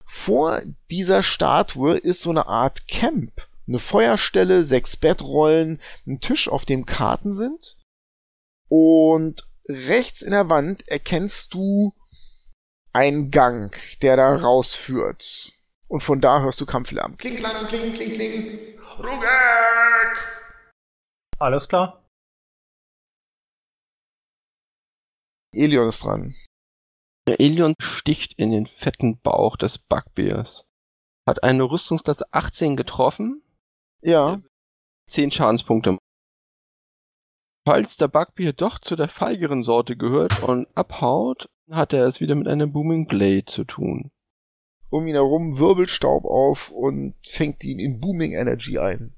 [0.04, 3.46] Vor dieser Statue ist so eine Art Camp.
[3.68, 7.76] Eine Feuerstelle, sechs Bettrollen, ein Tisch, auf dem Karten sind.
[8.68, 11.94] Und rechts in der Wand erkennst du
[12.92, 15.52] einen Gang, der da rausführt.
[15.86, 17.16] Und von da hörst du Kampflärm.
[17.16, 18.58] Kling, klang, kling, kling, kling.
[18.98, 20.38] Rugek!
[21.38, 22.04] Alles klar.
[25.54, 26.34] Elion ist dran.
[27.26, 30.64] Der Elion sticht in den fetten Bauch des Bugbears.
[31.26, 33.42] Hat eine Rüstungsklasse 18 getroffen,
[34.02, 34.40] Ja,
[35.08, 35.98] 10 Schadenspunkte.
[37.66, 42.34] Falls der Bugbear doch zu der feigeren Sorte gehört und abhaut, hat er es wieder
[42.34, 44.10] mit einem Booming Blade zu tun.
[44.90, 49.12] um ihn herum wirbelt Staub auf und fängt ihn in Booming Energy ein.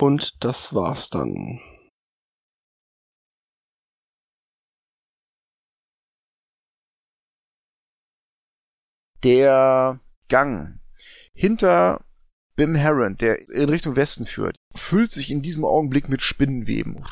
[0.00, 1.60] Und das war's dann.
[9.22, 10.80] Der Gang
[11.34, 12.04] hinter
[12.54, 17.06] Bim Heron, der in Richtung Westen führt, füllt sich in diesem Augenblick mit Spinnenweben.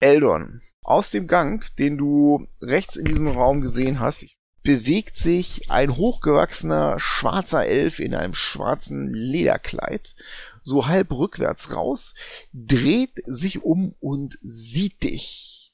[0.00, 4.26] Eldon, aus dem Gang, den du rechts in diesem Raum gesehen hast,
[4.62, 10.14] bewegt sich ein hochgewachsener schwarzer Elf in einem schwarzen Lederkleid,
[10.62, 12.14] so halb rückwärts raus,
[12.52, 15.72] dreht sich um und sieht dich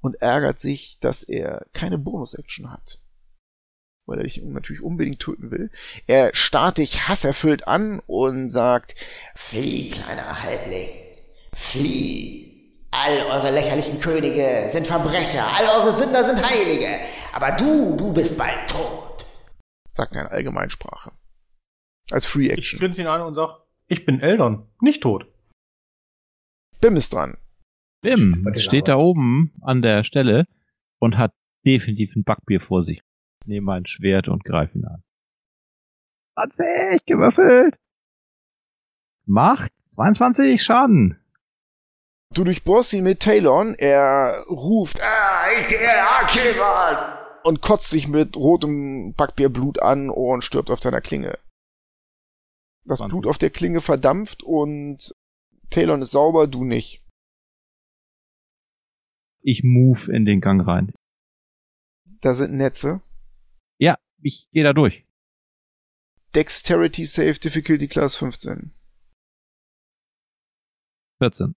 [0.00, 3.00] und ärgert sich, dass er keine Bonus-Action hat.
[4.06, 5.70] Weil er dich natürlich unbedingt töten will.
[6.06, 8.96] Er starrt dich hasserfüllt an und sagt,
[9.34, 10.88] Flieh, kleiner Halbling.
[11.52, 12.57] Flieh.
[13.00, 16.88] All eure lächerlichen Könige sind Verbrecher, all eure Sünder sind Heilige.
[17.32, 19.24] Aber du, du bist bald tot.
[19.92, 21.12] sagt er in Allgemeinsprache.
[22.10, 22.80] Als Free Ich Action.
[22.80, 25.26] grinse ihn an und sag, ich bin Eldon, nicht tot.
[26.80, 27.36] Bim ist dran.
[28.00, 30.44] Bim steht da oben an der Stelle
[30.98, 31.32] und hat
[31.66, 33.00] definitiv ein Backbier vor sich.
[33.44, 35.02] Nehme mein Schwert und greife ihn an.
[36.34, 37.76] 20 gewürfelt.
[39.26, 41.17] Macht 22 Schaden.
[42.34, 47.18] Du durchbohrst ihn mit Talon, er ruft Ah, ich der Akiran.
[47.44, 51.38] und kotzt sich mit rotem Backbierblut an und stirbt auf deiner Klinge.
[52.84, 53.20] Das Wahnsinn.
[53.20, 55.12] Blut auf der Klinge verdampft und
[55.70, 57.02] Talon ist sauber, du nicht.
[59.40, 60.92] Ich move in den Gang rein.
[62.20, 63.00] Da sind Netze.
[63.78, 65.06] Ja, ich gehe da durch.
[66.34, 68.74] Dexterity Save Difficulty Class 15.
[71.18, 71.54] 14.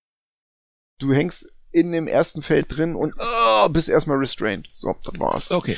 [1.01, 4.69] Du hängst in dem ersten Feld drin und oh, bist erstmal restrained.
[4.71, 5.51] So, das war's.
[5.51, 5.77] Okay.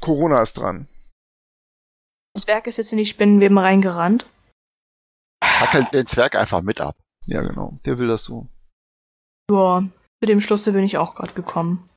[0.00, 0.86] Corona ist dran.
[2.34, 4.26] Das Werk ist jetzt in die Spinnenweben reingerannt.
[5.42, 6.96] Fackelt den Zwerg einfach mit ab.
[7.26, 7.78] Ja, genau.
[7.86, 8.46] Der will das so.
[9.50, 9.82] Ja,
[10.22, 11.88] zu dem Schlusse bin ich auch gerade gekommen.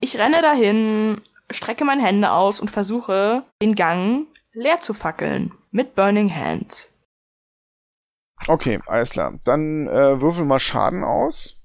[0.00, 1.20] Ich renne dahin,
[1.50, 5.52] strecke meine Hände aus und versuche, den Gang leer zu fackeln.
[5.72, 6.88] Mit Burning Hands.
[8.46, 9.38] Okay, alles klar.
[9.44, 11.56] Dann äh, würfel mal Schaden aus.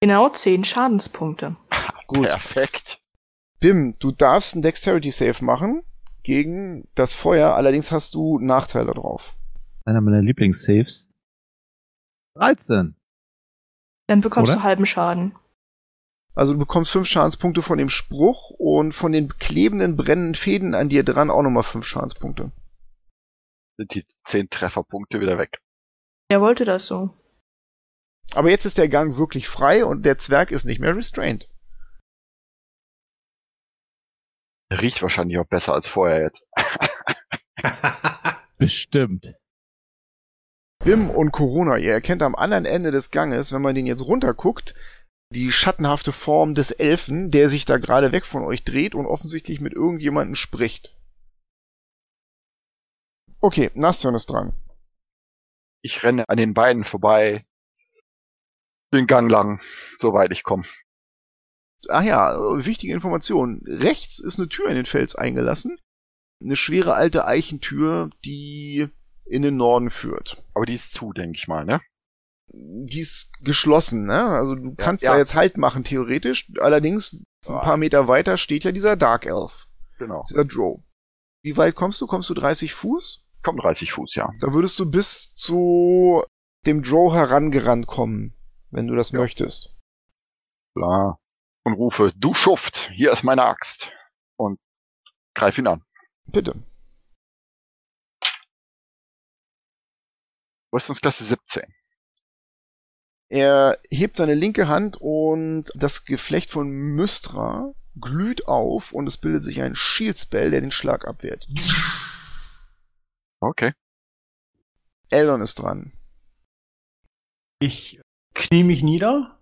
[0.00, 1.56] Genau 10 Schadenspunkte.
[2.06, 2.22] Gut.
[2.24, 3.00] Perfekt.
[3.60, 5.82] Bim, du darfst einen Dexterity Save machen
[6.22, 9.36] gegen das Feuer, allerdings hast du Nachteile drauf.
[9.84, 11.08] Einer meiner Lieblingssaves.
[12.36, 12.94] 13.
[14.06, 14.60] Dann bekommst Oder?
[14.60, 15.34] du halben Schaden.
[16.34, 20.88] Also du bekommst fünf Schadenspunkte von dem Spruch und von den klebenden, brennenden Fäden an
[20.88, 22.52] dir dran auch nochmal fünf Schadenspunkte.
[23.80, 25.62] Sind die zehn Trefferpunkte wieder weg.
[26.28, 27.16] Er wollte das so.
[28.34, 31.48] Aber jetzt ist der Gang wirklich frei und der Zwerg ist nicht mehr restrained.
[34.70, 36.44] Riecht wahrscheinlich auch besser als vorher jetzt.
[38.58, 39.34] Bestimmt.
[40.84, 44.74] Bim und Corona, ihr erkennt am anderen Ende des Ganges, wenn man den jetzt runterguckt,
[45.32, 49.62] die schattenhafte Form des Elfen, der sich da gerade weg von euch dreht und offensichtlich
[49.62, 50.99] mit irgendjemandem spricht.
[53.40, 54.52] Okay, Nastion ist dran.
[55.82, 57.46] Ich renne an den Beinen vorbei.
[58.92, 59.60] Den Gang lang,
[59.98, 60.64] soweit ich komme.
[61.88, 63.62] Ach ja, wichtige Information.
[63.66, 65.78] Rechts ist eine Tür in den Fels eingelassen.
[66.42, 68.88] Eine schwere alte Eichentür, die
[69.24, 70.42] in den Norden führt.
[70.54, 71.80] Aber die ist zu, denke ich mal, ne?
[72.52, 74.24] Die ist geschlossen, ne?
[74.24, 75.12] Also du kannst ja.
[75.12, 76.50] da jetzt Halt machen, theoretisch.
[76.60, 77.12] Allerdings,
[77.46, 77.60] ein Ah.
[77.60, 79.68] paar Meter weiter steht ja dieser Dark Elf,
[79.98, 80.24] Genau.
[80.28, 80.82] dieser Drow.
[81.42, 82.06] Wie weit kommst du?
[82.06, 83.24] Kommst du 30 Fuß?
[83.42, 84.30] Kommt 30 Fuß, ja.
[84.40, 86.22] Da würdest du bis zu
[86.66, 88.34] dem Drow herangerannt kommen,
[88.70, 89.20] wenn du das Ja.
[89.20, 89.76] möchtest.
[90.76, 91.18] Klar.
[91.64, 93.90] Und rufe, du Schuft, hier ist meine Axt.
[94.36, 94.58] Und
[95.34, 95.82] greif ihn an.
[96.26, 96.62] Bitte.
[100.72, 101.64] Rüstungsklasse 17.
[103.28, 109.42] Er hebt seine linke Hand und das Geflecht von Mystra glüht auf und es bildet
[109.42, 111.46] sich ein Shield Spell, der den Schlag abwehrt.
[113.42, 113.72] Okay.
[115.10, 115.92] Eldon ist dran.
[117.60, 118.00] Ich
[118.34, 119.38] knie mich nieder,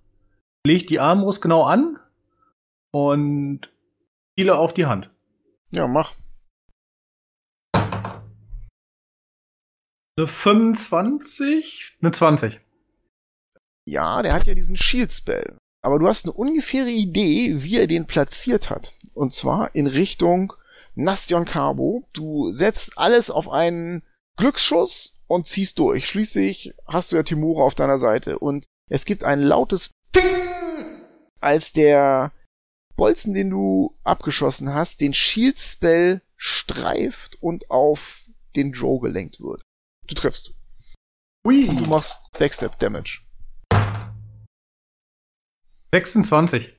[0.64, 1.98] leg die Armbrust genau an
[2.92, 3.70] und
[4.36, 5.10] ziele auf die Hand.
[5.70, 6.14] Ja, mach.
[10.16, 12.60] Eine 25, eine 20.
[13.86, 15.56] Ja, der hat ja diesen Shield Spell.
[15.82, 18.94] Aber du hast eine ungefähre Idee, wie er den platziert hat.
[19.14, 20.52] Und zwar in Richtung
[20.98, 22.08] Nastion Cabo.
[22.12, 24.02] Du setzt alles auf einen
[24.36, 26.08] Glücksschuss und ziehst durch.
[26.08, 28.38] Schließlich hast du ja Timura auf deiner Seite.
[28.38, 30.24] Und es gibt ein lautes Ping,
[31.40, 32.32] als der
[32.96, 38.22] Bolzen, den du abgeschossen hast, den Shield Spell streift und auf
[38.56, 39.62] den Drow gelenkt wird.
[40.08, 40.52] Du triffst.
[41.44, 43.20] Und du machst Backstep Damage.
[45.92, 46.70] 26.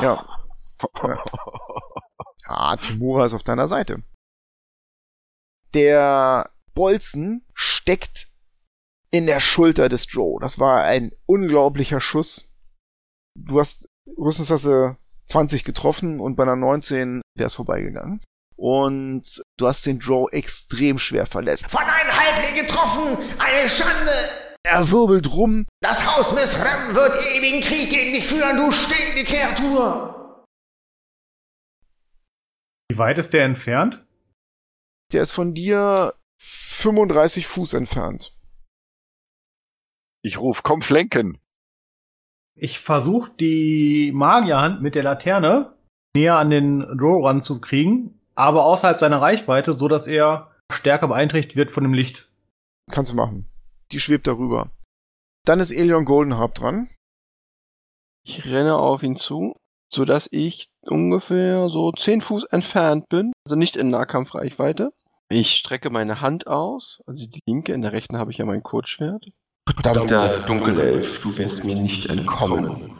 [0.00, 0.24] Ja.
[2.48, 4.02] Ah, Timura ist auf deiner Seite.
[5.74, 8.28] Der Bolzen steckt
[9.10, 10.40] in der Schulter des Joe.
[10.40, 12.48] Das war ein unglaublicher Schuss.
[13.34, 14.96] Du hast Rüstungsklasse
[15.26, 18.20] 20 getroffen und bei einer 19 wär's vorbeigegangen.
[18.56, 21.70] Und du hast den Joe extrem schwer verletzt.
[21.70, 23.18] Von einem Halbling getroffen!
[23.38, 24.10] Eine Schande!
[24.64, 25.66] Er wirbelt rum.
[25.80, 30.17] Das Haus Misrem wird ewigen Krieg gegen dich führen, du stinkende Kreatur!
[32.90, 34.04] Wie weit ist der entfernt?
[35.12, 38.34] Der ist von dir 35 Fuß entfernt.
[40.22, 41.38] Ich ruf, komm flenken.
[42.56, 45.76] Ich versuche die Magierhand mit der Laterne
[46.14, 51.70] näher an den Drow ranzukriegen, aber außerhalb seiner Reichweite, so dass er stärker beeinträchtigt wird
[51.70, 52.30] von dem Licht.
[52.90, 53.48] Kannst du machen.
[53.92, 54.70] Die schwebt darüber.
[55.44, 56.90] Dann ist Elion Goldenharp dran.
[58.24, 59.54] Ich renne auf ihn zu,
[59.92, 64.92] so dass ich ungefähr so 10 Fuß entfernt bin, also nicht in Nahkampfreichweite.
[65.30, 68.62] Ich strecke meine Hand aus, also die linke, in der rechten habe ich ja mein
[68.62, 69.26] Kurzschwert.
[69.66, 72.98] Verdammter Dunkelelf, du wirst mir nicht entkommen.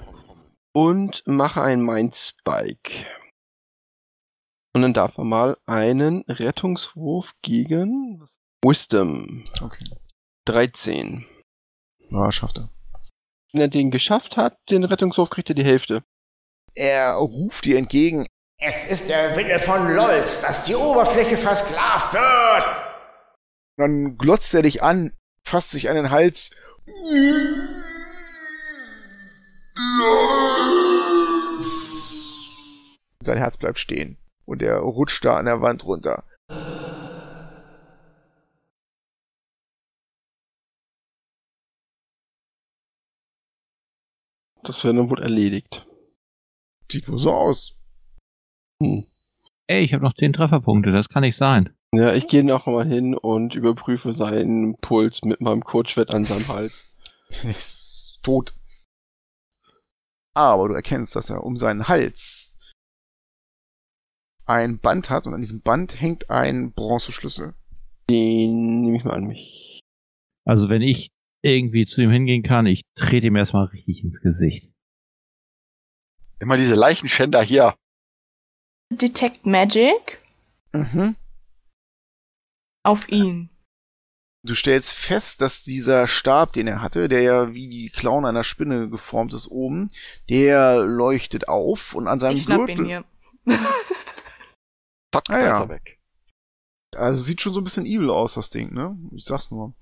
[0.74, 3.06] Und mache einen Mind Spike.
[4.74, 8.22] Und dann darf er mal einen Rettungswurf gegen
[8.62, 9.42] Wisdom.
[9.62, 9.84] Okay.
[10.44, 11.26] 13.
[12.10, 12.68] Ja, schafft er.
[13.52, 16.02] Wenn er den geschafft hat, den Rettungswurf kriegt er die Hälfte.
[16.74, 18.26] Er ruft ihr entgegen.
[18.60, 22.66] Es ist der Wille von Lolz, dass die Oberfläche versklavt wird.
[23.76, 26.50] Dann glotzt er dich an, fasst sich an den Hals.
[33.20, 36.24] Sein Herz bleibt stehen und er rutscht da an der Wand runter.
[44.64, 45.87] Das wäre dann wohl erledigt.
[46.90, 47.76] Sieht wohl so aus.
[48.82, 49.06] Hm.
[49.66, 51.74] Ey, ich habe noch 10 Trefferpunkte, das kann nicht sein.
[51.94, 56.48] Ja, ich gehe noch mal hin und überprüfe seinen Puls mit meinem Kurzschwert an seinem
[56.48, 56.98] Hals.
[57.42, 58.54] Er ist tot.
[60.34, 62.56] Aber du erkennst, dass er um seinen Hals
[64.46, 67.54] ein Band hat und an diesem Band hängt ein Bronzeschlüssel.
[68.08, 69.80] Den nehme ich mal an mich.
[70.46, 71.08] Also wenn ich
[71.42, 74.72] irgendwie zu ihm hingehen kann, ich trete ihm erstmal richtig ins Gesicht.
[76.40, 77.74] Immer diese Leichenschänder hier.
[78.90, 80.22] Detect Magic
[80.72, 81.16] Mhm.
[82.84, 83.50] auf ihn.
[84.44, 88.44] Du stellst fest, dass dieser Stab, den er hatte, der ja wie die Klauen einer
[88.44, 89.90] Spinne geformt ist oben,
[90.30, 92.76] der leuchtet auf und an seinem Ich schnapp Gürtel.
[92.78, 93.04] ihn mir.
[95.12, 95.54] Zack, Ah, ja.
[95.54, 95.98] ist er weg.
[96.96, 98.96] Also sieht schon so ein bisschen evil aus, das Ding, ne?
[99.14, 99.74] Ich sag's nur.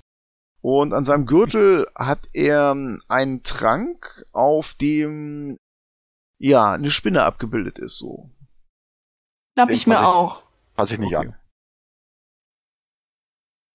[0.63, 2.75] Und an seinem Gürtel hat er
[3.09, 5.59] einen Trank, auf dem
[6.39, 8.31] ja eine Spinne abgebildet ist, so.
[9.59, 10.47] Den ich mir auch.
[10.75, 11.29] Pass ich nicht Okay.
[11.29, 11.37] an.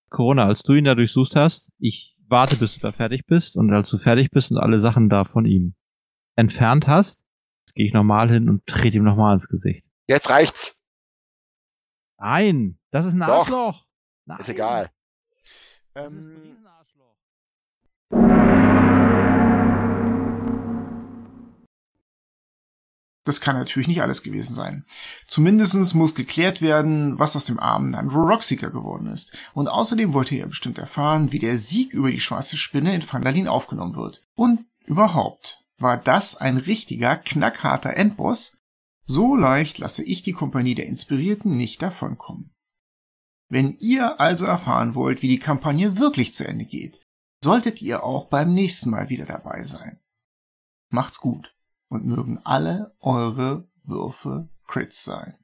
[0.09, 3.73] Corona, als du ihn da durchsucht hast, ich warte, bis du da fertig bist und
[3.73, 5.73] als du fertig bist und alle Sachen da von ihm
[6.35, 7.21] entfernt hast,
[7.73, 9.85] gehe ich nochmal hin und trete ihm nochmal ins Gesicht.
[10.07, 10.75] Jetzt reicht's.
[12.17, 13.27] Nein, das ist ein Doch.
[13.29, 13.87] Arschloch.
[14.25, 14.39] Nein.
[14.39, 14.91] Ist egal.
[15.93, 16.57] Das ist ein
[23.23, 24.85] Das kann natürlich nicht alles gewesen sein.
[25.27, 29.37] Zumindestens muss geklärt werden, was aus dem armen Nandro Rockseeker geworden ist.
[29.53, 33.47] Und außerdem wollte er bestimmt erfahren, wie der Sieg über die schwarze Spinne in Vandalin
[33.47, 34.25] aufgenommen wird.
[34.33, 38.57] Und überhaupt, war das ein richtiger, knackharter Endboss?
[39.05, 42.55] So leicht lasse ich die Kompanie der Inspirierten nicht davonkommen.
[43.49, 46.99] Wenn ihr also erfahren wollt, wie die Kampagne wirklich zu Ende geht,
[47.43, 49.99] solltet ihr auch beim nächsten Mal wieder dabei sein.
[50.89, 51.53] Macht's gut
[51.91, 55.35] und mögen alle eure Würfe Crits sein.